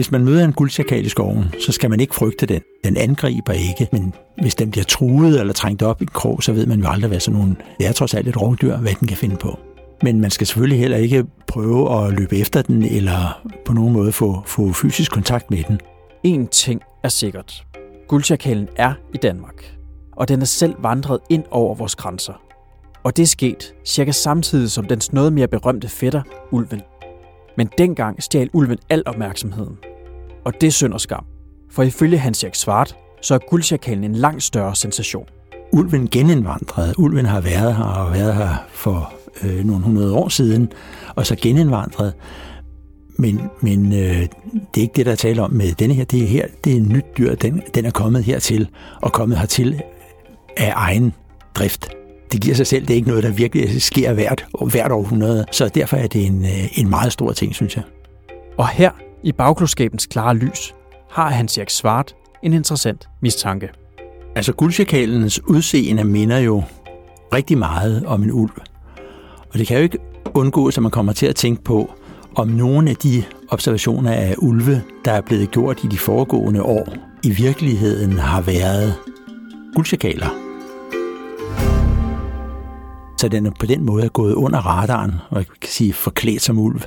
Hvis 0.00 0.10
man 0.10 0.24
møder 0.24 0.44
en 0.44 0.52
guldsjakal 0.52 1.06
i 1.06 1.08
skoven, 1.08 1.44
så 1.58 1.72
skal 1.72 1.90
man 1.90 2.00
ikke 2.00 2.14
frygte 2.14 2.46
den. 2.46 2.60
Den 2.84 2.96
angriber 2.96 3.52
ikke, 3.52 3.88
men 3.92 4.14
hvis 4.42 4.54
den 4.54 4.70
bliver 4.70 4.84
truet 4.84 5.40
eller 5.40 5.52
trængt 5.52 5.82
op 5.82 6.02
i 6.02 6.04
en 6.04 6.08
krog, 6.08 6.42
så 6.42 6.52
ved 6.52 6.66
man 6.66 6.80
jo 6.80 6.88
aldrig, 6.88 7.08
hvad 7.08 7.20
sådan 7.20 7.40
nogle... 7.40 7.56
Det 7.78 7.86
er 7.86 7.92
trods 7.92 8.14
alt 8.14 8.28
et 8.28 8.40
rovdyr, 8.40 8.76
hvad 8.76 8.92
den 9.00 9.08
kan 9.08 9.16
finde 9.16 9.36
på. 9.36 9.58
Men 10.02 10.20
man 10.20 10.30
skal 10.30 10.46
selvfølgelig 10.46 10.78
heller 10.78 10.96
ikke 10.96 11.24
prøve 11.46 12.06
at 12.06 12.12
løbe 12.12 12.36
efter 12.36 12.62
den, 12.62 12.82
eller 12.82 13.40
på 13.66 13.72
nogen 13.72 13.92
måde 13.92 14.12
få, 14.12 14.42
få 14.46 14.72
fysisk 14.72 15.12
kontakt 15.12 15.50
med 15.50 15.62
den. 15.68 15.80
En 16.24 16.46
ting 16.46 16.80
er 17.04 17.08
sikkert. 17.08 17.64
Guldsjakalen 18.08 18.68
er 18.76 18.92
i 19.14 19.16
Danmark, 19.16 19.74
og 20.16 20.28
den 20.28 20.40
er 20.40 20.46
selv 20.46 20.74
vandret 20.78 21.18
ind 21.30 21.44
over 21.50 21.74
vores 21.74 21.96
grænser. 21.96 22.42
Og 23.04 23.16
det 23.16 23.22
er 23.22 23.26
sket 23.26 23.74
cirka 23.84 24.12
samtidig 24.12 24.70
som 24.70 24.84
dens 24.84 25.12
noget 25.12 25.32
mere 25.32 25.48
berømte 25.48 25.88
fætter, 25.88 26.22
ulven. 26.52 26.80
Men 27.56 27.68
dengang 27.78 28.22
stjal 28.22 28.50
ulven 28.52 28.78
al 28.90 29.02
opmærksomheden. 29.06 29.78
Og 30.44 30.60
det 30.60 30.66
er 30.66 30.70
synd 30.70 30.92
og 30.92 31.00
skam. 31.00 31.24
For 31.70 31.82
ifølge 31.82 32.18
Hans 32.18 32.44
Erik 32.44 32.54
Svart, 32.54 32.96
så 33.22 33.34
er 33.34 33.38
guldchakalen 33.38 34.04
en 34.04 34.14
langt 34.14 34.42
større 34.42 34.74
sensation. 34.74 35.24
ulven 35.72 36.08
genindvandrede. 36.08 36.94
Ulven 36.98 37.26
har 37.26 37.40
været 37.40 37.76
her 37.76 37.84
og 37.84 38.12
været 38.12 38.34
her 38.34 38.54
for 38.72 39.12
øh, 39.42 39.64
nogle 39.64 39.84
hundrede 39.84 40.14
år 40.14 40.28
siden, 40.28 40.72
og 41.14 41.26
så 41.26 41.36
genindvandret. 41.42 42.12
Men, 43.16 43.40
men 43.60 43.92
øh, 43.92 43.98
det 43.98 44.28
er 44.76 44.80
ikke 44.80 44.92
det, 44.96 45.06
der 45.06 45.12
er 45.12 45.16
tale 45.16 45.42
om 45.42 45.52
med 45.52 45.72
denne 45.72 45.94
her. 45.94 46.04
Det 46.04 46.22
er 46.22 46.26
her, 46.26 46.46
det 46.64 46.72
er 46.72 46.76
en 46.76 46.88
nyt 46.88 47.04
dyr. 47.18 47.34
Den, 47.34 47.62
den 47.74 47.84
er 47.84 47.90
kommet 47.90 48.24
hertil, 48.24 48.68
og 49.02 49.12
kommet 49.12 49.38
hertil 49.38 49.82
af 50.56 50.72
egen 50.76 51.12
drift. 51.54 51.88
Det 52.32 52.40
giver 52.40 52.54
sig 52.54 52.66
selv. 52.66 52.82
Det 52.86 52.90
er 52.90 52.96
ikke 52.96 53.08
noget, 53.08 53.24
der 53.24 53.30
virkelig 53.30 53.82
sker 53.82 54.12
hvert, 54.12 54.46
hvert 54.70 54.92
århundrede. 54.92 55.44
Så 55.52 55.68
derfor 55.68 55.96
er 55.96 56.06
det 56.06 56.26
en, 56.26 56.44
øh, 56.44 56.78
en 56.78 56.90
meget 56.90 57.12
stor 57.12 57.32
ting, 57.32 57.54
synes 57.54 57.76
jeg. 57.76 57.84
Og 58.58 58.68
her, 58.68 58.90
i 59.22 59.32
bagklodskabens 59.32 60.06
klare 60.06 60.36
lys, 60.36 60.74
har 61.10 61.30
Hans 61.30 61.58
Erik 61.58 61.70
Svart 61.70 62.14
en 62.42 62.52
interessant 62.52 63.08
mistanke. 63.22 63.68
Altså 64.36 64.52
guldchakalens 64.52 65.40
udseende 65.44 66.04
minder 66.04 66.38
jo 66.38 66.62
rigtig 67.34 67.58
meget 67.58 68.06
om 68.06 68.22
en 68.22 68.32
ulv. 68.32 68.52
Og 69.52 69.58
det 69.58 69.66
kan 69.66 69.76
jo 69.76 69.82
ikke 69.82 69.98
undgås, 70.34 70.76
at 70.76 70.82
man 70.82 70.90
kommer 70.90 71.12
til 71.12 71.26
at 71.26 71.36
tænke 71.36 71.64
på, 71.64 71.90
om 72.36 72.48
nogle 72.48 72.90
af 72.90 72.96
de 72.96 73.24
observationer 73.48 74.12
af 74.12 74.34
ulve, 74.38 74.82
der 75.04 75.12
er 75.12 75.20
blevet 75.20 75.50
gjort 75.50 75.84
i 75.84 75.86
de 75.86 75.98
foregående 75.98 76.62
år, 76.62 76.88
i 77.24 77.30
virkeligheden 77.30 78.18
har 78.18 78.40
været 78.40 78.94
guldchakaler. 79.74 80.28
Så 83.18 83.28
den 83.28 83.46
er 83.46 83.50
på 83.60 83.66
den 83.66 83.84
måde 83.84 84.08
gået 84.08 84.34
under 84.34 84.58
radaren, 84.58 85.14
og 85.30 85.36
jeg 85.36 85.46
kan 85.46 85.70
sige 85.70 85.92
forklædt 85.92 86.42
som 86.42 86.58
ulv. 86.58 86.82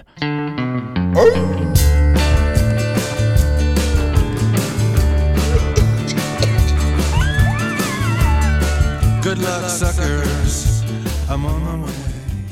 Good 9.24 9.36
luck, 9.36 9.70
suckers. 9.70 10.84
I'm 11.30 11.46
on 11.46 11.62
my 11.62 11.84
way. 11.84 11.94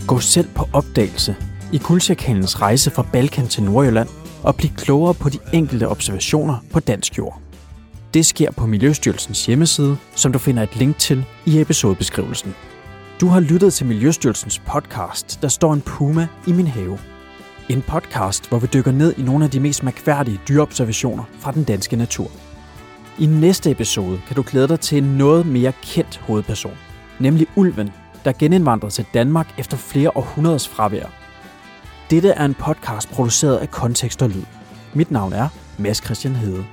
Gå 0.08 0.20
selv 0.20 0.48
på 0.56 0.68
opdagelse 0.74 1.36
i 1.74 1.78
kuldsjakalens 1.78 2.62
rejse 2.62 2.92
fra 2.92 3.06
Balkan 3.14 3.48
til 3.48 3.64
Nordjylland 3.64 4.10
og 4.44 4.56
bliv 4.56 4.70
klogere 4.78 5.14
på 5.14 5.30
de 5.30 5.40
enkelte 5.54 5.88
observationer 5.88 6.58
på 6.74 6.80
dansk 6.80 7.18
jord. 7.18 7.42
Det 8.14 8.26
sker 8.26 8.52
på 8.52 8.66
Miljøstyrelsens 8.66 9.46
hjemmeside, 9.46 9.98
som 10.16 10.32
du 10.32 10.40
finder 10.40 10.64
et 10.64 10.76
link 10.76 10.98
til 10.98 11.26
i 11.46 11.62
episodebeskrivelsen. 11.62 12.56
Du 13.22 13.28
har 13.28 13.40
lyttet 13.40 13.74
til 13.74 13.86
Miljøstyrelsens 13.86 14.60
podcast, 14.60 15.40
der 15.42 15.48
står 15.48 15.74
en 15.74 15.82
puma 15.82 16.28
i 16.48 16.52
min 16.52 16.68
have. 16.68 17.00
En 17.70 17.82
podcast, 17.82 18.50
hvor 18.50 18.60
vi 18.60 18.68
dykker 18.74 18.92
ned 18.92 19.14
i 19.18 19.22
nogle 19.22 19.46
af 19.46 19.52
de 19.52 19.60
mest 19.60 19.84
mærkværdige 19.84 20.40
dyreobservationer 20.48 21.24
fra 21.40 21.52
den 21.52 21.64
danske 21.64 21.96
natur. 21.96 22.32
I 23.22 23.26
næste 23.26 23.72
episode 23.72 24.22
kan 24.28 24.36
du 24.36 24.44
glæde 24.48 24.68
dig 24.68 24.80
til 24.80 24.98
en 24.98 25.04
noget 25.04 25.46
mere 25.46 25.74
kendt 25.82 26.18
hovedperson, 26.18 26.78
nemlig 27.20 27.48
ulven, 27.56 27.92
der 28.26 28.32
genindvandrede 28.32 28.94
til 28.94 29.06
Danmark 29.14 29.48
efter 29.58 29.78
flere 29.78 30.12
århundreders 30.18 30.68
fravær. 30.68 31.06
Dette 32.10 32.30
er 32.30 32.46
en 32.46 32.54
podcast 32.54 33.10
produceret 33.12 33.58
af 33.58 33.72
Kontekst 33.72 34.22
og 34.22 34.30
Lyd. 34.30 34.44
Mit 34.94 35.12
navn 35.12 35.34
er 35.34 35.48
Mads 35.78 36.04
Christian 36.06 36.36
Hede. 36.36 36.66